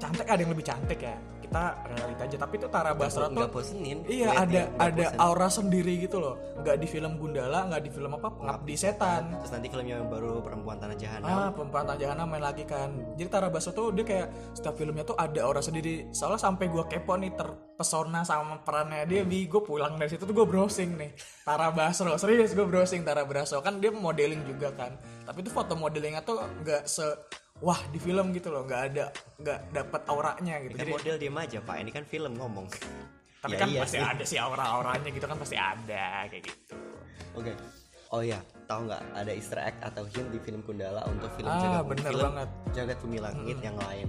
cantik 0.00 0.24
ada 0.24 0.40
yang 0.40 0.52
lebih 0.54 0.64
cantik 0.64 1.00
ya. 1.02 1.18
Kita 1.50 1.82
realita 1.82 2.22
aja. 2.30 2.36
Tapi 2.46 2.54
itu 2.62 2.68
Tara 2.70 2.94
Basro 2.94 3.26
tuh 3.26 3.34
nggak 3.34 3.50
bosenin. 3.50 3.98
Iya 4.06 4.38
ada 4.38 4.70
ada 4.78 5.06
bosen. 5.10 5.18
aura 5.18 5.48
sendiri 5.50 5.98
gitu 5.98 6.22
loh. 6.22 6.38
Nggak 6.62 6.76
di 6.78 6.86
film 6.86 7.18
Gundala, 7.18 7.66
nggak 7.66 7.82
di 7.82 7.90
film 7.90 8.14
apa 8.14 8.30
Pengabdi 8.30 8.74
Setan. 8.78 9.34
Terus 9.42 9.50
nanti 9.50 9.66
filmnya 9.66 9.98
yang 9.98 10.06
baru 10.06 10.38
Perempuan 10.46 10.78
Tanah 10.78 10.94
Jahanam. 10.94 11.26
Ah, 11.26 11.50
perempuan 11.50 11.90
Jahanam 11.98 12.30
main 12.30 12.38
lagi 12.38 12.62
kan. 12.62 12.94
Jadi 13.18 13.26
Tara 13.26 13.50
Basro 13.50 13.74
tuh 13.74 13.90
dia 13.90 14.06
kayak 14.06 14.54
setiap 14.54 14.78
filmnya 14.78 15.02
tuh 15.02 15.18
ada 15.18 15.42
aura 15.42 15.58
sendiri. 15.58 16.06
Soalnya 16.14 16.38
sampai 16.38 16.70
gua 16.70 16.86
kepo 16.86 17.18
nih 17.18 17.34
terpesona 17.34 18.22
sama 18.22 18.62
perannya 18.62 19.02
dia. 19.10 19.26
Bi, 19.26 19.50
gue 19.50 19.58
pulang 19.58 19.98
dari 19.98 20.06
situ 20.06 20.22
tuh 20.22 20.34
gue 20.36 20.46
browsing 20.46 20.94
nih. 20.94 21.10
Tara 21.42 21.74
Basro, 21.74 22.14
serius 22.14 22.54
gue 22.54 22.62
browsing 22.62 23.02
Tara 23.02 23.26
Basro. 23.26 23.58
Kan 23.58 23.82
dia 23.82 23.90
modeling 23.90 24.46
juga 24.46 24.70
kan. 24.78 24.94
Tapi 25.26 25.42
itu 25.42 25.50
foto 25.50 25.74
modelingnya 25.74 26.22
tuh 26.22 26.38
nggak 26.62 26.86
se 26.86 27.06
wah 27.60 27.80
di 27.88 27.98
film 27.98 28.32
gitu 28.32 28.48
loh. 28.48 28.64
Nggak 28.64 28.82
ada 28.92 29.04
nggak 29.36 29.58
dapat 29.70 30.00
auranya 30.08 30.54
gitu. 30.60 30.74
Kan 30.74 30.80
Jadi 30.80 30.90
model 30.92 31.16
diem 31.16 31.36
aja 31.36 31.58
pak, 31.60 31.76
ini 31.78 31.90
kan 31.90 32.04
film 32.04 32.32
ngomong. 32.34 32.66
tapi 33.40 33.56
Ya 33.56 33.58
kan 33.58 33.68
iya 33.72 33.80
pasti 33.80 33.96
sih. 33.96 34.04
ada 34.04 34.24
sih 34.26 34.36
aura-auranya 34.36 35.08
gitu 35.08 35.24
kan 35.24 35.36
pasti 35.36 35.56
ada 35.56 36.28
kayak 36.28 36.44
gitu. 36.44 36.76
Oke. 37.32 37.52
Oh 38.10 38.20
ya, 38.20 38.36
tahu 38.66 38.84
nggak 38.84 39.02
ada 39.14 39.30
Easter 39.30 39.56
egg 39.56 39.78
atau 39.80 40.02
hint 40.04 40.28
di 40.28 40.42
film 40.42 40.60
Gundala 40.60 41.06
untuk 41.06 41.30
film 41.38 41.46
Ah, 41.46 41.62
jagat 41.78 41.84
bener 41.86 42.10
film 42.10 42.26
banget. 42.26 42.48
jagat 42.74 42.98
bumi 43.00 43.18
langit 43.18 43.58
yang 43.62 43.78
lain. 43.78 44.08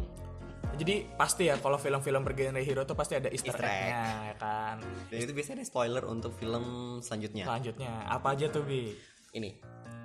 Jadi 0.73 1.05
pasti 1.13 1.45
ya 1.45 1.55
kalau 1.55 1.77
film-film 1.77 2.25
bergenre 2.25 2.59
hero 2.59 2.81
tuh 2.81 2.97
pasti 2.97 3.13
ada 3.13 3.29
Easter, 3.29 3.53
Easter 3.53 3.61
egg. 3.63 3.77
egg-nya 3.87 4.03
ya 4.25 4.35
kan. 4.35 4.75
Dan 5.07 5.19
itu 5.21 5.31
biasanya 5.31 5.55
ada 5.61 5.65
spoiler 5.67 6.03
untuk 6.03 6.33
film 6.33 6.63
selanjutnya. 6.99 7.45
Selanjutnya 7.45 7.93
apa 8.09 8.27
aja 8.33 8.45
tuh 8.49 8.63
Bi? 8.65 8.89
Ini 9.31 9.49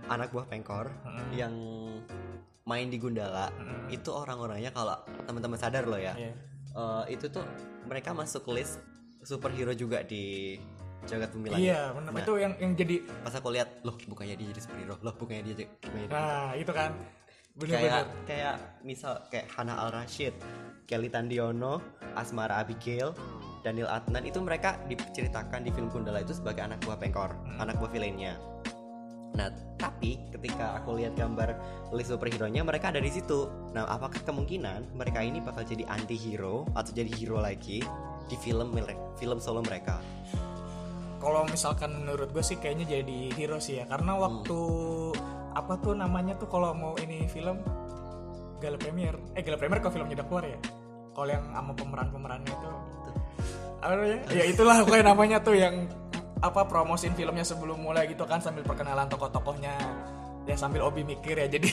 anak 0.07 0.29
buah 0.29 0.45
pengkor 0.45 0.93
yang 1.33 1.55
main 2.67 2.91
di 2.91 2.99
Gundala 2.99 3.49
itu 3.87 4.11
orang-orangnya 4.11 4.75
kalau 4.75 4.99
teman-teman 5.23 5.55
sadar 5.55 5.87
loh 5.87 5.97
ya, 5.97 6.19
Iya. 6.19 6.35
eh, 6.75 7.05
itu 7.15 7.31
tuh 7.31 7.47
mereka 7.87 8.11
masuk 8.11 8.51
list 8.51 8.83
superhero 9.23 9.71
juga 9.71 10.03
di 10.03 10.59
jagat 11.07 11.31
bumi 11.31 11.55
langit. 11.55 11.71
Iya 11.71 11.95
benar. 11.95 12.11
Nah, 12.11 12.23
itu 12.27 12.33
yang 12.35 12.53
yang 12.59 12.73
jadi 12.75 12.95
pas 13.23 13.31
aku 13.31 13.55
lihat 13.55 13.87
loh 13.87 13.95
bukannya 14.11 14.35
dia 14.35 14.51
jadi 14.51 14.61
superhero? 14.61 14.99
Loh 14.99 15.15
bukannya 15.15 15.43
dia 15.47 15.55
jadi- 15.57 15.71
bukannya 15.79 16.07
dia 16.11 16.19
nah 16.19 16.51
itu 16.53 16.73
kan. 16.75 16.91
Kayak 17.57 17.57
bener-bener 17.57 18.05
kayak 18.29 18.55
misal 18.85 19.13
kayak 19.33 19.47
Hana 19.49 19.81
Al 19.81 19.89
Rashid, 19.89 20.35
Kelly 20.85 21.09
Tandiono, 21.09 21.81
Asmara 22.13 22.61
Abigail, 22.61 23.17
Daniel 23.65 23.89
Adnan 23.89 24.27
itu 24.27 24.43
mereka 24.45 24.77
diceritakan 24.85 25.65
di 25.65 25.71
film 25.73 25.89
Gundala 25.89 26.21
itu 26.21 26.37
sebagai 26.37 26.61
anak 26.61 26.85
buah 26.85 26.99
pengkor, 26.99 27.33
anak 27.57 27.81
buah 27.81 27.89
villainnya. 27.89 28.37
Nah, 29.37 29.53
tapi 29.77 30.17
ketika 30.33 30.81
aku 30.81 30.97
lihat 30.97 31.13
gambar 31.13 31.53
list 31.93 32.09
superhero-nya 32.09 32.65
mereka 32.65 32.89
ada 32.89 33.05
di 33.05 33.13
situ. 33.13 33.47
Nah, 33.77 33.85
apakah 33.85 34.25
kemungkinan 34.25 34.97
mereka 34.97 35.21
ini 35.21 35.45
bakal 35.45 35.63
jadi 35.63 35.85
anti 35.93 36.17
hero 36.17 36.65
atau 36.73 36.91
jadi 36.97 37.13
hero 37.13 37.37
lagi 37.37 37.85
di 38.27 38.37
film 38.41 38.75
film 39.21 39.39
solo 39.39 39.61
mereka? 39.63 40.01
kalau 41.27 41.43
misalkan 41.49 41.91
menurut 41.91 42.31
gue 42.31 42.45
sih 42.45 42.55
kayaknya 42.55 43.01
jadi 43.01 43.19
hero 43.35 43.59
sih 43.59 43.83
ya. 43.83 43.85
Karena 43.91 44.15
waktu 44.15 44.59
apa 45.59 45.75
tuh 45.83 45.99
namanya 45.99 46.39
tuh 46.39 46.47
kalau 46.47 46.71
mau 46.71 46.95
ini 47.03 47.27
film? 47.27 47.59
Gala 48.63 48.79
premier. 48.79 49.19
Eh 49.35 49.43
gala 49.43 49.59
premier 49.59 49.83
kalau 49.83 49.99
filmnya 49.99 50.23
udah 50.23 50.27
keluar 50.31 50.45
ya? 50.47 50.59
Kalau 51.17 51.31
yang 51.33 51.45
sama 51.51 51.73
pemeran 51.75 52.09
pemerannya 52.15 52.53
itu 52.55 52.69
apa 53.77 53.93
namanya? 53.93 54.19
Ya 54.33 54.45
itulah 54.47 54.77
kayak 54.87 55.05
namanya 55.05 55.37
tuh 55.43 55.57
yang 55.59 55.75
apa 56.45 56.69
promosin 56.69 57.17
filmnya 57.17 57.45
sebelum 57.47 57.81
mulai 57.81 58.13
gitu 58.13 58.29
kan 58.29 58.45
sambil 58.45 58.61
perkenalan 58.67 59.09
tokoh-tokohnya. 59.09 59.77
Ya 60.47 60.55
sambil 60.55 60.85
obi 60.87 61.03
mikir 61.03 61.35
ya. 61.35 61.49
Jadi 61.55 61.71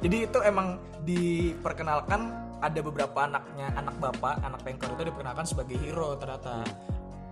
jadi 0.00 0.16
itu 0.24 0.38
emang 0.40 0.80
diperkenalkan 1.04 2.32
ada 2.64 2.80
beberapa 2.80 3.28
anaknya 3.28 3.68
anak 3.76 4.00
bapak 4.00 4.40
anak 4.40 4.60
pengkor 4.64 4.96
itu 4.96 5.12
diperkenalkan 5.12 5.44
sebagai 5.44 5.76
hero 5.76 6.16
ternyata. 6.16 6.64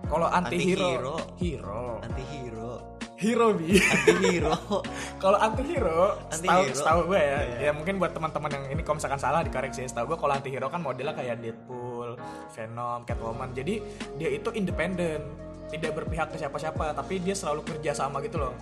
Kalau 0.05 0.29
anti 0.29 0.57
hero 0.61 1.17
hero. 1.41 1.97
Anti 2.05 2.23
hero, 2.29 2.71
hero 3.17 3.47
bi. 3.57 3.81
Anti 3.81 4.13
hero. 4.21 4.53
kalau 5.23 5.41
anti 5.41 5.63
hero 5.65 6.13
setahu 6.29 6.61
Anti-hero. 6.61 6.77
setahu 6.77 6.99
gue 7.09 7.17
ya. 7.17 7.39
Iya. 7.41 7.57
ya 7.65 7.71
mungkin 7.73 7.97
buat 7.97 8.13
teman-teman 8.13 8.51
yang 8.53 8.65
ini 8.69 8.81
kalau 8.85 9.01
misalkan 9.01 9.17
salah 9.17 9.41
dikoreksi 9.41 9.81
setahu 9.89 10.13
gue 10.13 10.17
kalau 10.21 10.33
anti 10.37 10.53
hero 10.53 10.69
kan 10.69 10.85
modelnya 10.85 11.17
kayak 11.17 11.41
Deadpool, 11.41 12.21
Venom, 12.53 13.01
Catwoman. 13.09 13.49
Jadi 13.57 13.81
dia 14.21 14.29
itu 14.29 14.53
independen 14.53 15.44
tidak 15.79 16.03
berpihak 16.03 16.31
ke 16.31 16.37
siapa-siapa 16.39 16.95
tapi 16.95 17.19
dia 17.21 17.35
selalu 17.35 17.63
kerja 17.65 17.91
sama 17.95 18.23
gitu 18.23 18.39
loh. 18.39 18.53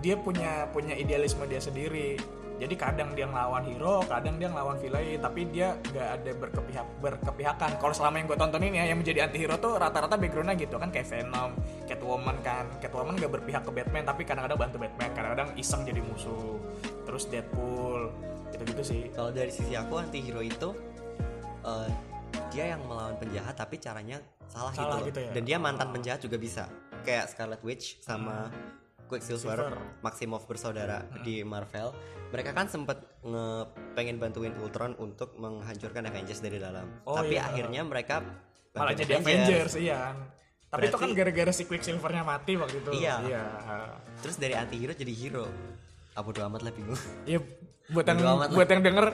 Dia 0.00 0.16
punya 0.16 0.68
punya 0.72 0.96
idealisme 0.96 1.44
dia 1.44 1.60
sendiri. 1.60 2.16
Jadi 2.60 2.76
kadang 2.76 3.16
dia 3.16 3.24
ngelawan 3.24 3.64
hero 3.64 4.04
kadang 4.04 4.36
dia 4.36 4.52
ngelawan 4.52 4.76
villain 4.76 5.16
tapi 5.16 5.48
dia 5.48 5.80
nggak 5.80 6.08
ada 6.20 6.30
berkepihak 6.36 6.86
berkepihakan. 7.00 7.70
Kalau 7.80 7.94
selama 7.96 8.20
yang 8.20 8.26
gue 8.28 8.36
tontonin 8.36 8.72
ya 8.76 8.84
yang 8.84 9.00
menjadi 9.00 9.24
anti 9.24 9.40
hero 9.40 9.56
tuh 9.56 9.80
rata-rata 9.80 10.20
backgroundnya 10.20 10.60
gitu 10.60 10.76
kan 10.76 10.92
kayak 10.92 11.08
Venom, 11.08 11.56
Catwoman 11.88 12.36
kan. 12.44 12.68
Catwoman 12.84 13.16
nggak 13.16 13.32
berpihak 13.40 13.64
ke 13.64 13.72
Batman 13.72 14.04
tapi 14.04 14.28
kadang-kadang 14.28 14.60
bantu 14.60 14.76
Batman. 14.76 15.10
Kadang-kadang 15.16 15.48
iseng 15.56 15.88
jadi 15.88 16.04
musuh. 16.04 16.60
Terus 17.08 17.24
Deadpool 17.32 18.12
gitu-gitu 18.52 18.82
sih. 18.84 19.02
Kalau 19.16 19.32
dari 19.32 19.48
sisi 19.48 19.72
aku 19.72 19.96
anti 19.96 20.20
hero 20.20 20.44
itu 20.44 20.76
eh, 21.64 21.88
dia 22.50 22.74
yang 22.76 22.82
melawan 22.86 23.14
penjahat 23.16 23.54
tapi 23.54 23.78
caranya 23.78 24.18
salah, 24.50 24.72
Salah 24.74 24.98
gitu, 25.02 25.14
gitu 25.14 25.20
ya? 25.26 25.30
Dan 25.34 25.42
dia 25.46 25.56
mantan 25.60 25.88
penjahat 25.94 26.20
juga 26.22 26.36
bisa. 26.36 26.66
Kayak 27.06 27.30
Scarlet 27.32 27.62
Witch 27.62 28.00
sama 28.02 28.50
Quicksilver, 29.06 29.58
Silver. 29.58 29.74
Maximoff 30.02 30.44
bersaudara 30.46 31.02
di 31.26 31.42
Marvel. 31.42 31.90
Mereka 32.30 32.54
kan 32.54 32.70
sempet 32.70 33.02
nge 33.26 33.46
pengen 33.98 34.22
bantuin 34.22 34.54
Ultron 34.62 34.94
untuk 35.02 35.34
menghancurkan 35.34 36.06
Avengers 36.06 36.38
dari 36.38 36.62
dalam. 36.62 36.86
Oh, 37.02 37.18
tapi 37.18 37.34
iya. 37.34 37.50
akhirnya 37.50 37.82
mereka 37.82 38.22
malah 38.70 38.94
jadi 38.94 39.18
Avengers 39.18 39.74
iya 39.82 40.14
tapi 40.70 40.86
itu 40.86 40.94
kan 40.94 41.10
Berarti- 41.10 41.18
gara-gara 41.18 41.50
si 41.50 41.62
Quicksilvernya 41.66 42.22
mati 42.22 42.54
waktu 42.54 42.78
itu 42.78 42.90
Iya. 42.94 43.14
iya 43.26 43.44
Terus 44.22 44.38
dari 44.38 44.54
anti 44.54 44.78
hero 44.78 44.94
jadi 44.94 45.10
hero. 45.10 45.50
Apa 46.14 46.30
bodo 46.30 46.46
amat 46.46 46.62
lah 46.62 46.72
bingung. 46.74 46.98
Iya, 47.26 47.42
buat 47.90 48.06
yang 48.06 48.18
buat 48.54 48.68
yang 48.70 48.82
denger 48.86 49.06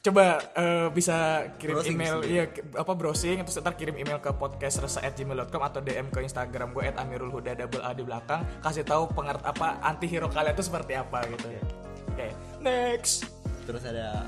coba 0.00 0.24
eh, 0.52 0.88
bisa 0.88 1.16
kirim 1.56 1.74
Browsing 1.74 1.92
email 1.92 2.14
sendiri. 2.16 2.30
iya 2.30 2.44
ki- 2.46 2.64
apa 2.72 2.92
browsing 2.92 3.36
terus 3.40 3.58
ntar 3.58 3.74
kirim 3.74 3.94
email 3.94 4.16
ke 4.16 4.30
podcastresah@gmail.com 4.30 5.58
atau 5.60 5.80
DM 5.80 6.08
ke 6.08 6.22
Instagram 6.22 6.70
gue 6.70 6.86
@amirulhuda 6.88 7.52
double 7.56 7.80
a 7.80 7.90
di 7.90 8.02
belakang 8.02 8.46
kasih 8.58 8.82
tahu 8.82 9.10
pengert 9.10 9.42
apa 9.42 9.78
anti 9.80 10.06
hero 10.06 10.26
kalian 10.26 10.52
itu 10.52 10.62
seperti 10.62 10.94
apa 10.94 11.26
gitu 11.26 11.48
ya. 11.48 11.62
Oke, 12.08 12.26
next. 12.60 13.26
Terus 13.62 13.82
ada 13.84 14.24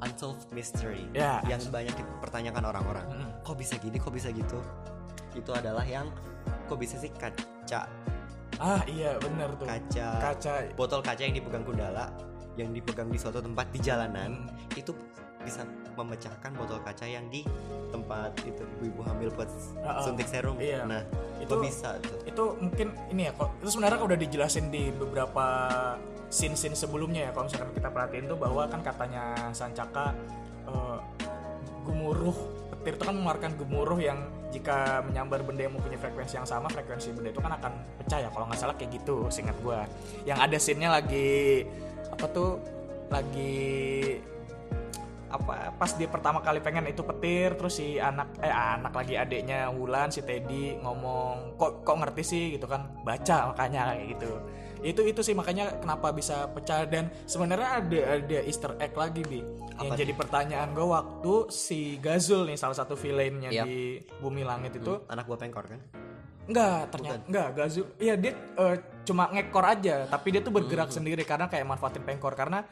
unsolved 0.00 0.46
mystery 0.50 1.06
Ya. 1.10 1.42
yang 1.44 1.58
banyak 1.64 1.90
dipertanyakan 1.92 2.62
orang-orang. 2.64 3.06
Kok 3.40 3.54
bisa 3.54 3.74
gini? 3.76 3.96
Kok 3.96 4.12
bisa 4.12 4.28
gitu? 4.28 4.58
Itu 5.32 5.50
adalah 5.50 5.82
yang 5.82 6.10
kok 6.64 6.76
bisa 6.76 6.94
sih 6.94 7.10
kaca 7.10 7.86
Ah, 8.56 8.82
iya 8.84 9.14
bener 9.16 9.54
tuh. 9.54 9.64
kaca 9.64 10.08
Kaca. 10.18 10.74
botol 10.74 10.98
kaca 10.98 11.20
yang 11.20 11.32
dipegang 11.32 11.62
Gundala 11.62 12.10
yang 12.58 12.74
dipegang 12.74 13.08
di 13.08 13.18
suatu 13.18 13.38
tempat 13.38 13.70
di 13.70 13.78
jalanan 13.78 14.50
itu 14.74 14.90
bisa 15.46 15.62
memecahkan 15.94 16.50
botol 16.58 16.82
kaca 16.82 17.06
yang 17.06 17.24
di 17.30 17.46
tempat 17.94 18.34
itu 18.42 18.66
ibu-ibu 18.78 19.00
hamil 19.06 19.30
buat 19.32 19.48
ah. 19.86 20.02
suntik 20.02 20.26
serum. 20.26 20.58
Iya. 20.58 20.84
Nah, 20.84 21.02
Itu- 21.38 21.62
bisa 21.62 21.96
tuh. 22.02 22.18
itu 22.26 22.44
mungkin 22.58 22.92
ini 23.14 23.30
ya 23.30 23.32
kok 23.32 23.54
itu 23.62 23.70
sebenarnya 23.78 24.02
udah 24.02 24.18
dijelasin 24.18 24.66
di 24.68 24.90
beberapa 24.90 25.46
scene-scene 26.28 26.76
sebelumnya 26.76 27.30
ya 27.30 27.30
kalau 27.32 27.48
misalkan 27.48 27.72
kita 27.72 27.88
perhatiin 27.88 28.26
tuh 28.28 28.36
bahwa 28.36 28.68
kan 28.68 28.84
katanya 28.84 29.24
Sancaka 29.56 30.12
eh, 30.68 30.98
gemuruh 31.88 32.36
petir 32.80 32.94
itu 32.96 33.04
kan 33.04 33.14
mengeluarkan 33.14 33.52
gemuruh 33.58 33.98
yang 33.98 34.18
jika 34.48 35.04
menyambar 35.04 35.44
benda 35.44 35.68
yang 35.68 35.74
mempunyai 35.76 36.00
frekuensi 36.00 36.40
yang 36.40 36.48
sama 36.48 36.72
frekuensi 36.72 37.12
benda 37.12 37.28
itu 37.34 37.40
kan 37.42 37.52
akan 37.58 37.72
pecah 38.00 38.18
ya 38.24 38.28
kalau 38.32 38.48
nggak 38.48 38.60
salah 38.60 38.74
kayak 38.78 39.02
gitu 39.02 39.26
seingat 39.28 39.56
gua. 39.60 39.84
Yang 40.24 40.38
ada 40.38 40.56
scene-nya 40.56 40.90
lagi 40.94 41.66
apa 42.08 42.24
tuh 42.32 42.50
lagi 43.12 43.56
apa 45.28 45.76
pas 45.76 45.92
dia 45.92 46.08
pertama 46.08 46.40
kali 46.40 46.64
pengen 46.64 46.88
itu 46.88 47.04
petir 47.04 47.52
terus 47.52 47.76
si 47.76 48.00
anak 48.00 48.32
eh 48.40 48.48
anak 48.48 48.96
lagi 48.96 49.12
adiknya 49.12 49.68
Wulan 49.68 50.08
si 50.08 50.24
Teddy 50.24 50.80
ngomong 50.80 51.60
kok 51.60 51.84
kok 51.84 51.96
ngerti 52.00 52.22
sih? 52.24 52.44
Gitu 52.56 52.64
kan. 52.64 52.88
Baca 53.04 53.52
makanya 53.52 53.92
kayak 53.92 54.06
gitu 54.16 54.32
itu 54.80 55.00
itu 55.02 55.20
sih 55.20 55.32
makanya 55.32 55.78
kenapa 55.78 56.10
bisa 56.10 56.46
pecah 56.48 56.84
dan 56.84 57.10
sebenarnya 57.24 57.68
ada 57.78 57.98
ada 58.16 58.38
Easter 58.42 58.74
egg 58.78 58.94
lagi 58.94 59.22
bi 59.22 59.40
yang 59.78 59.90
Apa 59.90 59.98
jadi 59.98 60.12
pertanyaan 60.12 60.74
gue 60.74 60.86
waktu 60.86 61.34
si 61.48 61.96
Gazul 61.98 62.46
nih 62.46 62.58
salah 62.58 62.74
satu 62.74 62.94
villainnya 62.94 63.50
Yap. 63.50 63.66
di 63.66 64.02
Bumi 64.18 64.42
Langit 64.42 64.76
itu 64.76 65.02
Anak 65.06 65.26
buah 65.26 65.38
pengkor 65.38 65.66
kan? 65.66 65.78
Enggak, 66.48 66.88
ternyata 66.88 67.20
enggak 67.28 67.48
Gazul. 67.54 67.86
Iya 68.00 68.14
dia 68.16 68.32
eh, 68.32 68.76
cuma 69.04 69.28
ngekor 69.28 69.64
aja, 69.64 70.08
tapi 70.08 70.32
dia 70.32 70.40
tuh 70.40 70.48
Hmm. 70.48 70.58
bergerak 70.58 70.88
sendiri 70.88 71.22
karena 71.22 71.44
kayak 71.44 71.64
manfaatin 71.64 72.02
pengkor 72.02 72.32
karena 72.32 72.64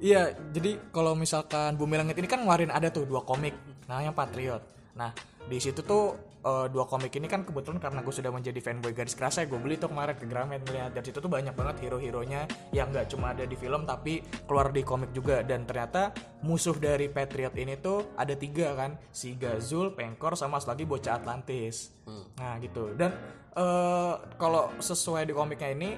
Iya, 0.00 0.32
jadi 0.50 0.80
kalau 0.90 1.12
misalkan 1.12 1.76
Bumi 1.76 2.00
Langit 2.00 2.16
ini 2.16 2.24
kan 2.24 2.40
ngeluarin 2.40 2.72
ada 2.72 2.88
tuh 2.88 3.04
dua 3.04 3.20
komik, 3.22 3.52
namanya 3.84 4.10
Patriot. 4.10 4.64
Nah, 4.96 5.12
di 5.44 5.60
situ 5.60 5.84
tuh 5.84 6.16
eh, 6.42 6.66
dua 6.68 6.84
komik 6.84 7.14
ini 7.14 7.30
kan 7.30 7.46
kebetulan 7.46 7.78
karena 7.78 8.02
gue 8.02 8.14
sudah 8.14 8.30
menjadi 8.34 8.60
fanboy 8.60 8.92
garis 8.92 9.14
kerasa, 9.14 9.46
gue 9.46 9.58
beli 9.58 9.78
tuh 9.78 9.88
kemarin 9.88 10.18
ke 10.18 10.26
Gramet 10.26 10.62
melihat 10.68 10.92
dari 10.92 11.06
situ 11.08 11.18
tuh 11.22 11.30
banyak 11.30 11.54
banget 11.54 11.86
hero-heronya 11.86 12.50
yang 12.74 12.90
nggak 12.90 13.10
cuma 13.10 13.32
ada 13.32 13.46
di 13.46 13.56
film 13.56 13.86
tapi 13.86 14.20
keluar 14.44 14.74
di 14.74 14.82
komik 14.82 15.14
juga 15.14 15.40
dan 15.46 15.64
ternyata 15.64 16.12
musuh 16.42 16.74
dari 16.76 17.06
Patriot 17.08 17.54
ini 17.56 17.78
tuh 17.78 18.14
ada 18.18 18.34
tiga 18.34 18.74
kan, 18.74 18.98
si 19.14 19.38
Gazul, 19.38 19.94
Pengkor 19.94 20.34
sama 20.34 20.58
lagi 20.62 20.84
bocah 20.86 21.18
Atlantis. 21.18 21.94
Nah 22.38 22.58
gitu 22.58 22.92
dan 22.98 23.14
eh, 23.54 24.14
kalau 24.36 24.74
sesuai 24.82 25.26
di 25.26 25.32
komiknya 25.32 25.70
ini 25.72 25.90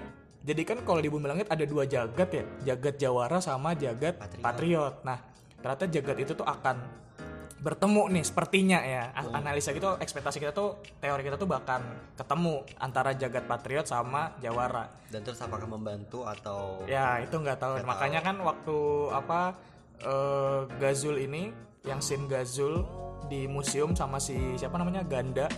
jadi 0.44 0.62
kan 0.68 0.78
kalau 0.85 1.00
di 1.00 1.09
Bumi 1.09 1.24
Langit 1.24 1.48
ada 1.48 1.64
dua 1.64 1.88
jagat 1.88 2.28
ya, 2.28 2.44
jagat 2.68 3.00
Jawara 3.00 3.40
sama 3.40 3.72
jagat 3.72 4.20
Patriot. 4.20 4.44
Patriot. 4.44 4.94
Nah, 5.00 5.18
ternyata 5.57 5.85
jagat 5.88 6.16
itu 6.20 6.33
tuh 6.37 6.44
akan 6.44 7.03
bertemu 7.64 8.12
nih 8.12 8.22
sepertinya 8.22 8.79
ya. 8.79 9.09
A- 9.11 9.33
Analisa 9.35 9.72
gitu, 9.72 9.96
ekspektasi 9.96 10.37
kita 10.37 10.53
tuh, 10.53 10.77
teori 11.00 11.22
kita 11.22 11.35
tuh 11.35 11.48
bahkan 11.48 11.81
ketemu 12.12 12.61
antara 12.77 13.16
jagat 13.16 13.48
Patriot 13.48 13.88
sama 13.88 14.37
Jawara. 14.38 14.92
Dan 15.09 15.24
terus 15.24 15.40
apakah 15.40 15.64
membantu 15.64 16.22
atau 16.22 16.85
Ya, 16.85 17.18
itu 17.18 17.33
nggak 17.33 17.57
tahu. 17.57 17.81
Makanya 17.83 18.20
kan 18.20 18.37
waktu 18.38 18.77
apa 19.09 19.57
eh, 19.96 20.61
Gazul 20.77 21.16
ini 21.18 21.48
yang 21.83 21.98
scene 21.98 22.29
Gazul 22.29 22.85
di 23.24 23.46
museum 23.46 23.96
sama 23.96 24.20
si 24.20 24.37
siapa 24.55 24.77
namanya 24.77 25.00
Ganda 25.00 25.48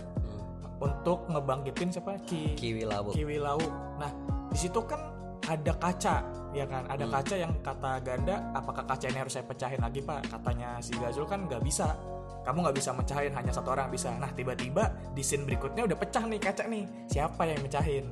untuk 0.77 1.25
ngebangkitin 1.27 1.89
siapa 1.89 2.21
Ki 2.23 2.53
kiwi 2.53 2.85
labu? 2.85 3.11
kiwi 3.11 3.35
lauk. 3.37 3.67
Nah, 3.97 4.11
di 4.47 4.57
situ 4.57 4.77
kan 4.85 5.16
ada 5.47 5.73
kaca, 5.79 6.15
ya 6.51 6.65
kan? 6.67 6.83
Ada 6.91 7.05
kaca 7.07 7.35
yang 7.39 7.53
kata 7.63 7.91
ganda, 8.03 8.35
apakah 8.51 8.83
kaca 8.83 9.07
ini 9.07 9.19
harus 9.23 9.33
saya 9.39 9.47
pecahin 9.47 9.79
lagi 9.79 10.03
pak? 10.03 10.27
Katanya 10.27 10.75
si 10.83 10.91
Gazul 10.99 11.23
kan 11.23 11.47
nggak 11.47 11.63
bisa. 11.63 11.95
Kamu 12.43 12.63
nggak 12.63 12.77
bisa 12.79 12.91
mecahin 12.95 13.31
hanya 13.31 13.51
satu 13.51 13.75
orang 13.75 13.91
bisa. 13.91 14.11
Nah, 14.15 14.31
tiba-tiba 14.31 14.91
di 15.11 15.23
scene 15.23 15.43
berikutnya 15.47 15.87
udah 15.87 15.97
pecah 15.99 16.23
nih 16.27 16.39
kaca 16.39 16.63
nih. 16.67 16.83
Siapa 17.07 17.41
yang 17.47 17.59
mecahin? 17.63 18.05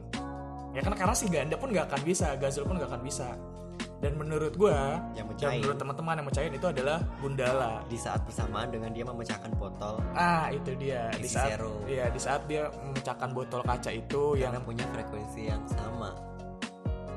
Ya 0.75 0.83
kan 0.83 0.91
karena 0.91 1.15
si 1.15 1.27
ganda 1.31 1.55
pun 1.55 1.71
nggak 1.71 1.87
akan 1.91 2.01
bisa, 2.03 2.35
Gazul 2.39 2.67
pun 2.67 2.79
nggak 2.79 2.91
akan 2.91 3.03
bisa. 3.03 3.35
Dan 4.03 4.19
menurut 4.19 4.53
gua, 4.59 4.99
Yang 5.15 5.39
dan 5.39 5.49
menurut 5.63 5.77
teman-teman 5.79 6.13
yang 6.19 6.27
mecahin 6.27 6.51
itu 6.51 6.67
adalah 6.67 6.99
Gundala. 7.23 7.79
Di 7.87 7.95
saat 7.95 8.27
bersamaan 8.27 8.67
dengan 8.67 8.91
dia 8.91 9.07
memecahkan 9.07 9.51
botol 9.55 10.03
Ah, 10.11 10.51
itu 10.51 10.75
dia. 10.75 11.07
Di 11.15 11.31
saat, 11.31 11.63
iya, 11.87 12.11
di 12.11 12.19
saat 12.19 12.43
dia 12.43 12.67
memecahkan 12.69 13.31
botol 13.31 13.63
kaca 13.63 13.91
itu 13.95 14.35
yang 14.35 14.51
karena 14.51 14.67
punya 14.67 14.85
frekuensi 14.91 15.41
yang 15.47 15.63
sama. 15.71 16.34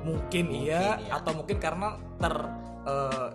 Mungkin, 0.02 0.44
Mungkin, 0.48 0.64
iya 0.64 0.96
ya. 0.98 1.18
atau 1.18 1.32
mungkin 1.34 1.56
karena 1.56 1.94
ter 2.16 2.34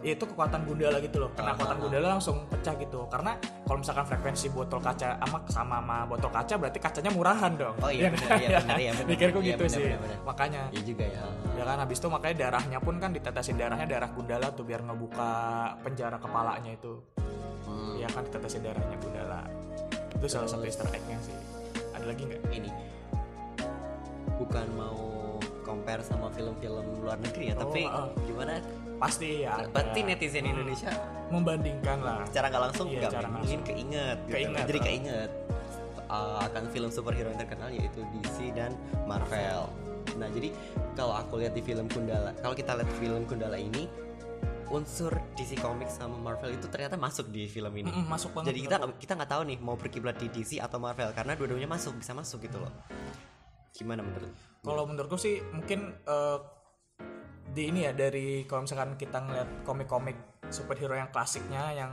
ya 0.02 0.18
itu 0.18 0.26
kekuatan 0.26 0.66
Gundala 0.66 0.98
gitu 0.98 1.22
loh. 1.22 1.30
Kena 1.38 1.54
Ah, 1.54 1.54
kekuatan. 1.54 1.78
Gundala 1.78 2.18
langsung 2.18 2.42
pecah 2.50 2.74
gitu. 2.74 3.06
Karena 3.06 3.38
kalau 3.38 3.86
misalkan 3.86 4.02
frekuensi 4.10 4.50
botol 4.50 4.82
kaca 4.82 5.14
sama 5.22 5.38
sama 5.46 5.78
sama 5.78 5.98
botol 6.10 6.34
kaca 6.34 6.58
berarti 6.58 6.82
kacanya 6.82 7.14
murahan 7.14 7.54
dong. 7.54 7.78
Oh 7.78 7.94
iya, 7.94 8.10
Iya 8.10 8.18
benar, 8.18 8.26
kan? 8.26 8.40
iya, 8.42 8.50
benar, 8.58 8.78
iya, 8.82 8.92
benar. 8.98 9.10
mikirku 9.14 9.40
Iya, 9.46 9.50
gitu 9.54 9.64
benar, 9.70 9.78
sih. 9.78 9.86
makanya. 10.26 10.62
Iya 10.74 10.82
juga 10.82 11.06
ya. 11.06 11.22
ya 11.54 11.64
kan 11.70 11.78
habis 11.86 11.98
itu 12.02 12.08
makanya 12.10 12.36
darahnya 12.42 12.78
pun 12.82 12.96
kan 12.98 13.12
ditetesin 13.14 13.54
darahnya 13.54 13.86
darah 13.86 14.10
Gundala 14.10 14.48
tuh 14.50 14.66
biar 14.66 14.82
ngebuka 14.82 15.30
penjara 15.86 16.18
kepalanya 16.18 16.72
itu. 16.74 16.94
Hmm, 17.70 17.94
ya 18.02 18.10
kan 18.10 18.26
ditetesin 18.26 18.66
darahnya 18.66 18.98
Gundala. 18.98 19.46
Itu 20.18 20.26
salah 20.26 20.50
satu 20.50 20.66
Easter 20.66 20.90
egg-nya 20.90 21.22
sih. 21.22 21.36
Ada 21.94 22.10
lagi 22.10 22.26
nggak? 22.26 22.42
Ini. 22.50 22.72
Bukan 24.42 24.68
mau 24.74 24.98
compare 25.64 26.04
sama 26.04 26.28
film-film 26.30 27.02
luar 27.02 27.18
negeri 27.24 27.52
ya, 27.52 27.56
tapi 27.56 27.88
ah. 27.88 28.12
gimana? 28.28 28.60
pasti 29.04 29.44
ya. 29.44 29.60
Berarti 29.68 30.00
netizen 30.06 30.48
Indonesia 30.48 30.92
membandingkan 31.28 31.98
lah 32.00 32.24
secara 32.30 32.46
nggak 32.48 32.64
langsung 32.72 32.88
Iya, 32.88 33.10
nggak 33.10 33.32
mungkin 33.36 33.60
keinget, 33.66 34.18
gitu. 34.24 34.32
Keinget, 34.38 34.66
jadi 34.70 34.80
keinget 34.80 35.32
uh, 36.08 36.40
akan 36.46 36.64
film 36.70 36.90
superhero 36.94 37.34
yang 37.34 37.42
terkenal 37.42 37.70
yaitu 37.74 38.00
DC 38.16 38.54
dan 38.56 38.72
Marvel. 39.10 39.68
Nah 40.16 40.30
jadi 40.30 40.54
kalau 40.94 41.18
aku 41.18 41.42
lihat 41.42 41.58
di 41.58 41.64
film 41.66 41.90
Gundala, 41.90 42.32
kalau 42.40 42.56
kita 42.56 42.78
lihat 42.78 42.90
film 43.02 43.26
Gundala 43.26 43.58
ini 43.58 43.90
unsur 44.74 45.14
DC 45.38 45.62
Comics 45.62 46.02
sama 46.02 46.18
Marvel 46.18 46.58
itu 46.58 46.66
ternyata 46.66 46.98
masuk 46.98 47.30
di 47.30 47.46
film 47.46 47.74
ini. 47.78 47.92
Masuk 48.10 48.34
banget 48.34 48.54
Jadi 48.54 48.60
kita 48.66 48.76
nggak- 48.82 48.98
kita 48.98 49.14
nggak 49.20 49.32
tahu 49.36 49.42
nih 49.46 49.58
mau 49.62 49.76
berkiblat 49.78 50.16
di 50.18 50.28
DC 50.34 50.58
atau 50.58 50.82
Marvel 50.82 51.14
karena 51.14 51.34
dua-duanya 51.38 51.70
masuk 51.70 51.98
bisa 52.02 52.16
masuk 52.16 52.46
gitu 52.46 52.58
loh. 52.58 52.72
Gimana 53.74 54.06
menurut? 54.06 54.30
Kalau 54.64 54.84
menurutku 54.86 55.18
sih 55.20 55.42
mungkin 55.52 55.92
eh, 56.06 56.38
di 57.54 57.70
ini 57.70 57.86
ya 57.86 57.92
dari 57.94 58.48
kalau 58.50 58.66
misalkan 58.66 58.96
kita 58.98 59.22
ngeliat 59.22 59.50
komik-komik 59.66 60.18
superhero 60.50 60.98
yang 60.98 61.10
klasiknya 61.14 61.74
yang 61.74 61.92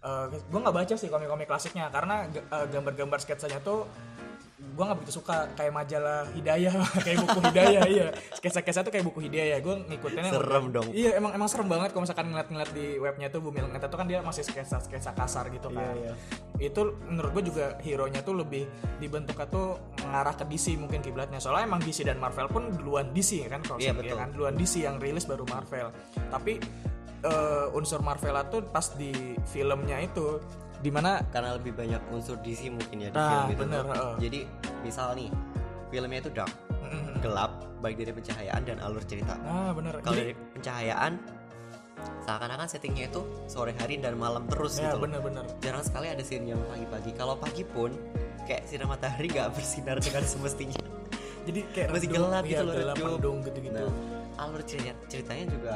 gue 0.00 0.60
nggak 0.64 0.72
baca 0.72 0.94
sih 0.96 1.12
komik-komik 1.12 1.44
klasiknya 1.44 1.92
karena 1.92 2.24
eh, 2.32 2.66
gambar-gambar 2.72 3.20
sketsanya 3.20 3.60
tuh 3.60 3.84
gue 4.60 4.84
nggak 4.84 4.98
begitu 5.00 5.12
suka 5.20 5.48
kayak 5.56 5.72
majalah 5.72 6.28
Hidayah 6.36 6.72
kayak 7.04 7.18
buku 7.24 7.38
Hidayah 7.48 7.82
iya. 7.88 8.06
Sketsa-sketsa 8.36 8.80
tuh 8.84 8.92
kayak 8.92 9.04
buku 9.08 9.24
Hidayah 9.24 9.58
gue 9.64 9.74
ngikutinnya 9.88 10.32
Serem 10.36 10.64
dong. 10.68 10.88
iya 10.92 11.16
emang 11.16 11.32
emang 11.32 11.48
serem 11.48 11.68
banget 11.68 11.96
kalau 11.96 12.04
misalkan 12.04 12.28
ngeliat-ngeliat 12.28 12.70
di 12.76 13.00
webnya 13.00 13.32
tuh 13.32 13.40
Bumi 13.40 13.64
Langit 13.64 13.80
itu 13.88 13.96
kan 13.96 14.06
dia 14.08 14.20
masih 14.20 14.44
sketsa-sketsa 14.44 15.16
kasar 15.16 15.48
gitu 15.48 15.72
kan. 15.72 15.96
Iya, 15.96 16.12
itu 16.60 16.80
menurut 17.08 17.30
gue 17.40 17.44
juga 17.52 17.64
hero 17.80 18.04
nya 18.08 18.20
tuh 18.20 18.36
lebih 18.36 18.68
dibentuknya 19.00 19.46
tuh 19.48 19.80
mengarah 20.04 20.36
ke 20.36 20.44
DC 20.44 20.76
mungkin 20.76 21.00
kiblatnya. 21.00 21.40
Soalnya 21.40 21.64
emang 21.64 21.80
DC 21.80 22.04
dan 22.04 22.20
Marvel 22.20 22.48
pun 22.52 22.68
duluan 22.72 23.12
DC 23.16 23.48
kan 23.48 23.64
kalau 23.64 23.80
Iya, 23.80 23.96
betul. 23.96 24.16
kan? 24.16 24.28
Duluan 24.32 24.54
DC 24.60 24.84
yang 24.84 25.00
rilis 25.00 25.24
baru 25.24 25.48
Marvel. 25.48 25.88
Tapi 26.28 26.60
eh, 27.24 27.76
unsur 27.76 28.00
Marvel 28.00 28.36
tuh 28.48 28.60
pas 28.68 28.86
di 28.96 29.12
filmnya 29.48 30.00
itu 30.00 30.40
di 30.80 30.90
mana 30.90 31.20
Karena 31.28 31.54
lebih 31.54 31.72
banyak 31.72 32.00
unsur 32.10 32.40
DC 32.40 32.68
mungkin 32.68 32.96
ya 32.98 33.08
di 33.08 33.16
Nah, 33.16 33.28
film 33.28 33.50
itu. 33.50 33.60
bener, 33.60 33.84
heeh. 33.86 34.14
Jadi 34.18 34.40
misal 34.80 35.12
nih 35.12 35.28
filmnya 35.88 36.18
itu 36.20 36.30
dark, 36.30 36.52
gelap 37.18 37.52
baik 37.80 37.96
dari 37.96 38.12
pencahayaan 38.12 38.62
dan 38.62 38.76
alur 38.78 39.02
cerita. 39.02 39.34
nah 39.40 39.72
bener 39.72 39.98
Kalau 40.00 40.14
dari 40.14 40.32
pencahayaan 40.32 41.12
seakan-akan 42.22 42.64
settingnya 42.64 43.08
itu 43.08 43.20
sore 43.44 43.76
hari 43.76 44.00
dan 44.00 44.16
malam 44.16 44.48
terus 44.48 44.76
ya 44.76 44.88
gitu 44.88 44.96
loh. 44.96 45.02
bener-bener 45.04 45.44
Jarang 45.60 45.84
sekali 45.84 46.06
ada 46.08 46.22
scene 46.22 46.48
yang 46.48 46.60
pagi-pagi. 46.64 47.10
Kalau 47.12 47.36
pagi 47.36 47.60
pun 47.62 47.92
kayak 48.46 48.64
sinar 48.64 48.88
matahari 48.88 49.28
nggak 49.28 49.52
bersinar 49.52 50.00
dengan 50.04 50.24
semestinya. 50.24 50.80
jadi 51.40 51.60
kayak 51.72 51.88
Masih 51.90 52.06
redup, 52.06 52.16
gelap 52.20 52.42
iya, 52.44 52.50
gitu 52.50 52.62
loh, 52.62 52.74
gelap 52.74 52.96
mendung 52.98 53.38
gitu-gitu 53.42 53.74
Nah, 53.74 53.92
alur 54.38 54.60
ceritanya, 54.62 54.94
ceritanya 55.08 55.44
juga 55.50 55.74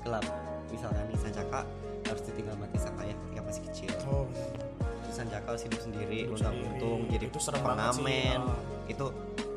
gelap. 0.00 0.24
Misalkan 0.70 1.04
nih 1.08 1.18
Sancaka 1.18 1.60
harus 2.06 2.22
ditinggal 2.24 2.56
mati 2.56 2.78
sang 2.78 2.96
ayah 3.00 3.16
masih 3.50 3.62
kecil. 3.66 3.90
Oh. 4.06 4.24
Terus 5.02 5.14
Sanjaka 5.18 5.46
harus 5.50 5.62
hidup 5.66 5.80
sendiri 5.82 6.18
Hidup 6.22 6.38
luntang 6.38 6.54
sendiri. 6.54 6.70
untung 6.70 7.00
jadi 7.10 7.24
Itu 7.26 7.38
serem 7.42 7.60
banget 7.60 7.82
sih, 7.90 8.04
pengamen. 8.06 8.40
Oh. 8.46 8.58
itu 8.86 9.06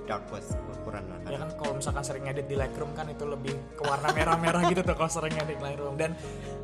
dark 0.03 0.25
west 0.29 0.51
ukuran 0.67 1.05
anak 1.07 1.31
ya 1.31 1.37
kan 1.39 1.49
kalau 1.55 1.73
misalkan 1.79 2.03
sering 2.03 2.27
ngedit 2.27 2.43
di 2.51 2.59
Lightroom 2.59 2.91
kan 2.91 3.07
itu 3.07 3.23
lebih 3.23 3.55
ke 3.79 3.83
warna 3.87 4.11
merah-merah 4.11 4.61
gitu 4.67 4.83
tuh 4.83 4.99
kalau 4.99 5.07
sering 5.07 5.31
ngedit 5.31 5.63
Lightroom. 5.63 5.95
Dan 5.95 6.11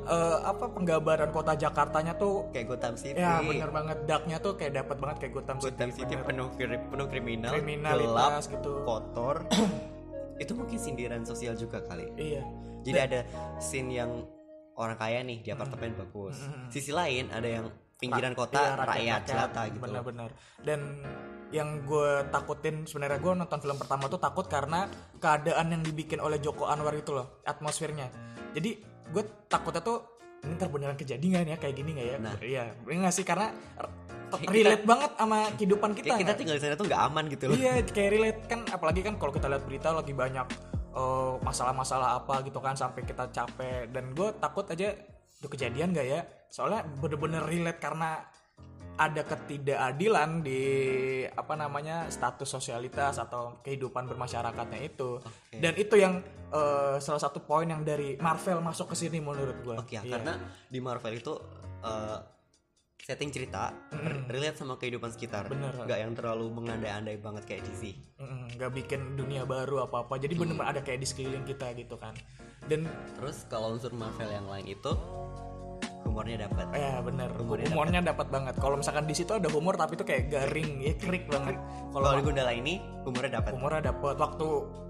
eh, 0.03 0.37
apa 0.43 0.67
penggambaran 0.67 1.31
kota 1.31 1.55
Jakartanya 1.55 2.19
tuh 2.19 2.51
kayak 2.51 2.67
Gotham 2.67 2.99
City. 2.99 3.15
Ya 3.15 3.39
bener 3.39 3.71
banget. 3.71 4.03
Darknya 4.03 4.43
tuh 4.43 4.59
kayak 4.59 4.83
dapat 4.83 4.97
banget 4.99 5.17
kayak 5.23 5.33
Gotham, 5.39 5.57
Gotham 5.63 5.89
City 5.95 6.13
bener. 6.19 6.25
penuh 6.27 6.47
penuh 6.91 7.07
kriminal 7.07 7.51
gelap 7.55 7.63
kriminalitas 7.63 8.43
gitu. 8.51 8.71
kotor. 8.83 9.47
Itu 10.43 10.51
mungkin 10.59 10.75
sindiran 10.75 11.23
sosial 11.23 11.55
juga 11.55 11.79
kali. 11.79 12.11
Iya. 12.19 12.43
Jadi 12.83 12.97
ada 12.99 13.19
scene 13.63 13.91
yang 13.95 14.11
orang 14.79 14.95
kaya 14.95 15.19
nih 15.27 15.43
di 15.43 15.49
apartemen 15.51 15.93
bagus. 15.99 16.39
Sisi 16.71 16.95
lain 16.95 17.27
ada 17.29 17.45
yang 17.45 17.67
pinggiran 17.99 18.31
kota 18.31 18.79
Iya, 18.79 18.87
rakyat, 18.87 19.21
jelata 19.27 19.61
gitu. 19.67 19.83
Bener-bener 19.83 20.29
dan 20.63 20.79
yang 21.51 21.83
gue 21.83 22.29
takutin 22.29 22.87
sebenarnya 22.87 23.19
gue 23.19 23.33
nonton 23.35 23.59
film 23.59 23.75
pertama 23.75 24.05
tuh 24.07 24.21
takut 24.21 24.45
karena 24.47 24.87
keadaan 25.19 25.73
yang 25.73 25.81
dibikin 25.83 26.23
oleh 26.23 26.39
Joko 26.39 26.69
Anwar 26.71 26.95
itu 26.95 27.11
loh 27.11 27.43
atmosfernya. 27.43 28.07
Jadi 28.55 28.79
gue 29.11 29.23
takutnya 29.51 29.83
tuh 29.83 29.97
ini 30.39 30.55
ntar 30.55 30.71
beneran 30.71 30.95
kejadian 30.95 31.43
ya 31.51 31.57
kayak 31.59 31.75
gini 31.75 31.99
nggak 31.99 32.07
ya? 32.07 32.17
Nah. 32.21 32.33
iya 32.39 32.63
ini 32.87 33.03
nggak 33.03 33.15
sih? 33.19 33.25
Karena 33.27 33.51
relate 34.55 34.85
banget 34.85 35.11
sama 35.17 35.39
kehidupan 35.57 35.91
kita 35.97 36.05
kayak 36.13 36.21
kita 36.21 36.33
tinggal 36.37 36.55
di 36.55 36.61
sana 36.61 36.75
tuh 36.77 36.87
nggak 36.87 37.01
aman 37.11 37.23
gitu 37.27 37.43
loh. 37.49 37.55
Iya, 37.57 37.73
kayak 37.83 38.09
relate 38.15 38.41
kan 38.47 38.59
apalagi 38.69 39.01
kan 39.03 39.13
kalau 39.17 39.33
kita 39.33 39.49
lihat 39.51 39.63
berita 39.65 39.89
lagi 39.91 40.13
banyak 40.15 40.47
eh, 40.93 41.33
masalah-masalah 41.41 42.23
apa 42.23 42.45
gitu 42.45 42.59
kan 42.59 42.77
sampai 42.77 43.05
kita 43.05 43.29
capek. 43.29 43.89
Dan 43.89 44.13
gue 44.13 44.29
takut 44.37 44.65
aja 44.69 44.93
itu 45.39 45.47
kejadian 45.47 45.95
gak 45.95 46.07
ya? 46.07 46.21
Soalnya 46.49 46.83
bener-bener 46.99 47.45
relate 47.45 47.79
karena 47.79 48.19
ada 48.99 49.23
ketidakadilan 49.23 50.43
di 50.43 50.63
apa 51.31 51.55
namanya 51.55 52.11
status 52.11 52.51
sosialitas 52.51 53.15
atau 53.15 53.63
kehidupan 53.63 54.03
bermasyarakatnya 54.11 54.79
itu. 54.83 55.23
Dan 55.55 55.73
itu 55.79 55.95
yang 55.95 56.19
eh, 56.51 56.99
salah 56.99 57.21
satu 57.23 57.39
poin 57.39 57.63
yang 57.63 57.87
dari 57.87 58.19
Marvel 58.19 58.59
masuk 58.59 58.91
ke 58.91 58.95
sini 58.99 59.23
menurut 59.23 59.57
gue 59.63 59.75
Oke 59.79 59.95
ya, 59.95 60.03
karena 60.03 60.35
di 60.67 60.83
Marvel 60.83 61.15
itu 61.15 61.31
eh, 61.79 62.38
setting 63.03 63.31
cerita 63.31 63.73
relate 64.29 64.57
sama 64.59 64.75
kehidupan 64.75 65.09
sekitar. 65.09 65.47
Bener. 65.49 65.73
nggak 65.73 65.99
yang 65.99 66.13
terlalu 66.13 66.51
mengandai-andai 66.53 67.17
banget 67.19 67.43
kayak 67.47 67.63
DC 67.65 67.95
Mm, 68.19 68.59
nggak 68.59 68.71
bikin 68.75 69.01
dunia 69.15 69.47
baru 69.47 69.87
apa-apa. 69.87 70.19
Jadi 70.19 70.35
bener-bener 70.35 70.75
ada 70.75 70.81
kayak 70.83 70.99
di 70.99 71.07
sekeliling 71.07 71.47
kita 71.47 71.71
gitu 71.71 71.95
kan. 71.95 72.11
Dan 72.67 72.83
terus 73.15 73.47
kalau 73.47 73.71
unsur 73.71 73.95
Marvel 73.95 74.27
yang 74.27 74.45
lain 74.51 74.67
itu 74.67 74.91
humornya 76.03 76.47
dapat 76.47 76.65
Ya 76.75 76.99
bener, 76.99 77.29
Humornya 77.35 77.67
humornya 77.71 78.01
dapat 78.11 78.27
banget. 78.27 78.55
Kalau 78.59 78.75
misalkan 78.75 79.05
di 79.07 79.15
situ 79.15 79.31
ada 79.31 79.47
humor 79.51 79.75
tapi 79.79 79.95
itu 79.95 80.03
kayak 80.03 80.23
garing, 80.27 80.83
ya 80.83 80.93
krik 80.99 81.25
banget. 81.31 81.55
kalau 81.95 82.13
di 82.19 82.21
Gundala 82.27 82.51
ini 82.51 82.83
humornya 83.07 83.39
dapat 83.39 83.51
humornya 83.55 83.81
dapat 83.89 84.15
waktu 84.19 84.47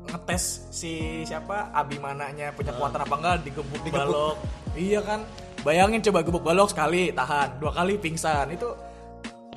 ngetes 0.10 0.44
si 0.74 1.24
siapa 1.24 1.70
Abimananya 1.72 2.52
punya 2.58 2.74
kekuatan 2.74 3.02
apa 3.06 3.16
enggak 3.16 3.36
digebuk, 3.46 3.82
balok. 3.94 4.36
Iya 4.74 5.00
kan? 5.06 5.22
Bayangin 5.60 6.00
coba 6.00 6.24
gebuk 6.24 6.44
balok 6.44 6.72
sekali 6.72 7.12
tahan, 7.12 7.60
dua 7.60 7.76
kali 7.76 8.00
pingsan. 8.00 8.56
Itu 8.56 8.76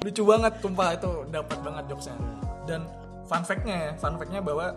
lucu 0.03 0.23
banget 0.27 0.59
tumpah 0.59 0.99
itu 0.99 1.11
dapat 1.31 1.59
banget 1.63 1.85
jokesnya. 1.95 2.19
Dan 2.67 2.91
fun 3.31 3.43
fact-nya 3.47 3.77
ya, 3.77 3.91
fun 3.99 4.19
fact-nya 4.19 4.43
bahwa 4.43 4.75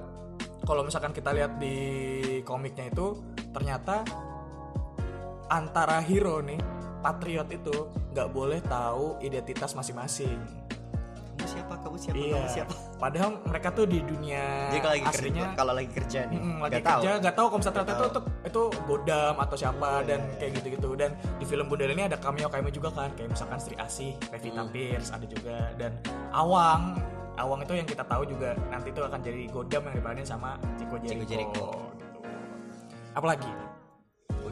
kalau 0.66 0.86
misalkan 0.86 1.14
kita 1.14 1.34
lihat 1.34 1.58
di 1.58 1.78
komiknya 2.46 2.90
itu 2.90 3.22
ternyata 3.54 4.06
antara 5.50 6.02
hero 6.02 6.42
nih 6.42 6.58
patriot 7.06 7.50
itu 7.54 7.76
nggak 8.14 8.30
boleh 8.34 8.62
tahu 8.66 9.22
identitas 9.22 9.78
masing-masing. 9.78 10.65
Kamu 11.86 11.96
siapa 11.96 12.18
Iya. 12.18 12.34
kamu 12.34 12.50
siapa 12.52 12.74
Padahal 12.96 13.30
mereka 13.44 13.70
tuh 13.70 13.86
di 13.86 14.00
dunia 14.02 14.44
jadi 14.68 14.80
kalau 14.80 14.92
lagi 14.92 15.04
kerja 15.04 15.20
aslinya 15.20 15.46
kalau 15.54 15.74
lagi 15.74 15.90
kerja 15.92 16.20
nih 16.26 16.40
mm, 16.40 16.58
lagi 16.58 16.72
nggak 16.72 16.84
tahu 16.84 16.98
kerja 16.98 17.12
nggak 17.16 17.36
tahu 17.36 17.46
kalau 17.46 17.60
misalnya 17.60 17.78
ternyata 17.78 17.94
itu, 17.94 18.08
itu 18.08 18.22
itu 18.42 18.62
godam 18.84 19.34
atau 19.38 19.56
siapa 19.56 19.90
Iya, 19.92 20.08
dan 20.08 20.20
kayak 20.36 20.52
gitu-gitu 20.56 20.90
dan 20.96 21.10
di 21.36 21.46
film 21.46 21.66
Bundel 21.66 21.92
ini 21.92 22.04
ada 22.04 22.18
cameo 22.18 22.48
cameo 22.48 22.72
juga 22.72 22.90
kan 22.90 23.10
kayak 23.14 23.30
misalkan 23.30 23.58
Sri 23.58 23.76
Asih, 23.78 24.12
Pevita 24.26 24.58
Hmm. 24.58 24.72
Pierce 24.72 25.10
ada 25.12 25.26
juga 25.26 25.56
dan 25.76 25.92
Awang 26.32 26.98
Awang 27.36 27.60
itu 27.62 27.74
yang 27.76 27.84
kita 27.84 28.02
tahu 28.02 28.24
juga 28.26 28.56
nanti 28.66 28.90
itu 28.90 29.00
akan 29.00 29.20
jadi 29.20 29.44
godam 29.48 29.82
yang 29.84 29.96
diperanin 29.96 30.24
sama 30.24 30.56
Chico 30.74 30.96
Jericho, 30.98 31.28
Jericho. 31.28 31.52
gitu. 31.52 31.68
Apalagi 33.12 33.52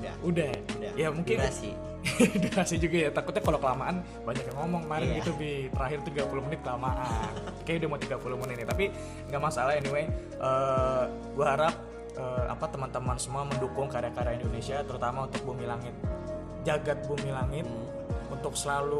udah. 0.03 0.13
Udah. 0.23 0.51
Udah. 0.75 0.91
Ya 0.99 1.07
mungkin 1.09 1.37
durasi. 1.39 1.71
Durasi 2.43 2.75
juga 2.83 2.97
ya. 2.99 3.09
Takutnya 3.15 3.39
kalau 3.39 3.59
kelamaan 3.63 4.03
banyak 4.27 4.43
yang 4.43 4.57
ngomong 4.59 4.81
kemarin 4.83 5.07
Iya. 5.07 5.17
gitu 5.23 5.31
bi. 5.39 5.71
Terakhir 5.71 5.99
30 6.03 6.43
menit 6.43 6.59
kelamaan. 6.59 7.31
Kayak 7.63 7.77
udah 7.79 7.89
mau 7.89 7.99
30 7.99 8.41
menit 8.43 8.55
nih. 8.59 8.67
Tapi 8.67 8.85
nggak 9.31 9.41
masalah 9.41 9.73
anyway. 9.73 10.03
Eh 10.35 11.03
gue 11.31 11.45
harap 11.47 11.75
eh, 12.13 12.45
apa 12.51 12.65
teman-teman 12.67 13.15
semua 13.15 13.47
mendukung 13.47 13.87
karya-karya 13.87 14.35
Indonesia 14.35 14.83
terutama 14.83 15.31
untuk 15.31 15.41
Bumi 15.47 15.63
Langit. 15.63 15.95
Jagat 16.67 17.07
Bumi 17.07 17.31
Langit. 17.31 17.65
Untuk 18.27 18.59
selalu 18.59 18.99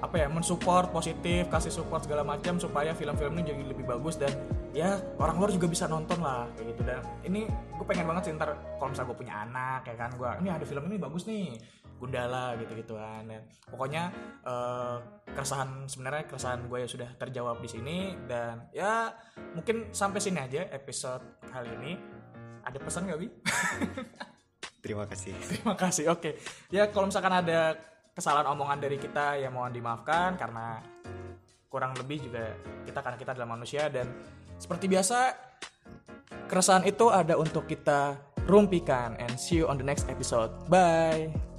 apa 0.00 0.16
ya 0.16 0.28
mensupport 0.32 0.88
positif 0.88 1.48
kasih 1.52 1.68
support 1.68 2.04
segala 2.04 2.24
macam 2.24 2.56
supaya 2.56 2.96
film-film 2.96 3.36
ini 3.36 3.52
jadi 3.52 3.62
lebih 3.68 3.84
bagus 3.84 4.16
dan 4.16 4.32
ya 4.70 4.98
orang 5.18 5.36
luar 5.38 5.50
juga 5.50 5.66
bisa 5.66 5.90
nonton 5.90 6.22
lah 6.22 6.46
kayak 6.54 6.66
gitu 6.74 6.82
dan 6.86 7.02
ini 7.26 7.46
gue 7.48 7.86
pengen 7.86 8.06
banget 8.06 8.30
sih 8.30 8.32
ntar 8.38 8.54
kalau 8.78 8.94
misalnya 8.94 9.08
gue 9.10 9.18
punya 9.18 9.34
anak 9.42 9.80
ya 9.82 9.94
kan 9.98 10.10
gue 10.14 10.30
ini 10.46 10.48
ada 10.50 10.64
film 10.66 10.84
ini 10.86 10.96
bagus 10.98 11.26
nih 11.26 11.58
Gundala 12.00 12.56
gitu 12.56 12.72
gituan 12.80 13.28
dan 13.28 13.44
pokoknya 13.68 14.08
eh, 14.46 14.96
keresahan 15.36 15.84
sebenarnya 15.84 16.24
keresahan 16.30 16.64
gue 16.64 16.78
ya 16.80 16.88
sudah 16.88 17.08
terjawab 17.18 17.60
di 17.60 17.68
sini 17.68 17.98
dan 18.24 18.70
ya 18.72 19.12
mungkin 19.52 19.92
sampai 19.92 20.22
sini 20.22 20.38
aja 20.40 20.64
episode 20.72 21.44
kali 21.50 21.68
ini 21.82 21.92
ada 22.64 22.78
pesan 22.80 23.08
gak 23.08 23.20
bi? 23.20 23.28
terima 24.84 25.04
kasih 25.08 25.32
Terima 25.48 25.74
kasih. 25.76 26.12
Oke. 26.12 26.40
Ya 26.72 26.88
kalau 26.88 27.08
misalkan 27.08 27.32
ada 27.32 27.76
kesalahan 28.16 28.48
omongan 28.52 28.80
dari 28.80 28.96
kita 29.00 29.38
ya 29.40 29.48
mohon 29.48 29.72
dimaafkan 29.72 30.36
karena 30.36 30.80
kurang 31.70 31.94
lebih 31.94 32.26
juga 32.26 32.50
kita 32.82 32.98
karena 33.00 33.16
kita 33.16 33.30
adalah 33.38 33.54
manusia 33.54 33.86
dan 33.86 34.10
seperti 34.60 34.86
biasa 34.92 35.32
keresahan 36.46 36.84
itu 36.84 37.08
ada 37.08 37.40
untuk 37.40 37.64
kita 37.64 38.20
rumpikan 38.44 39.16
and 39.16 39.32
see 39.40 39.62
you 39.62 39.66
on 39.70 39.80
the 39.80 39.86
next 39.86 40.04
episode. 40.12 40.52
Bye. 40.68 41.49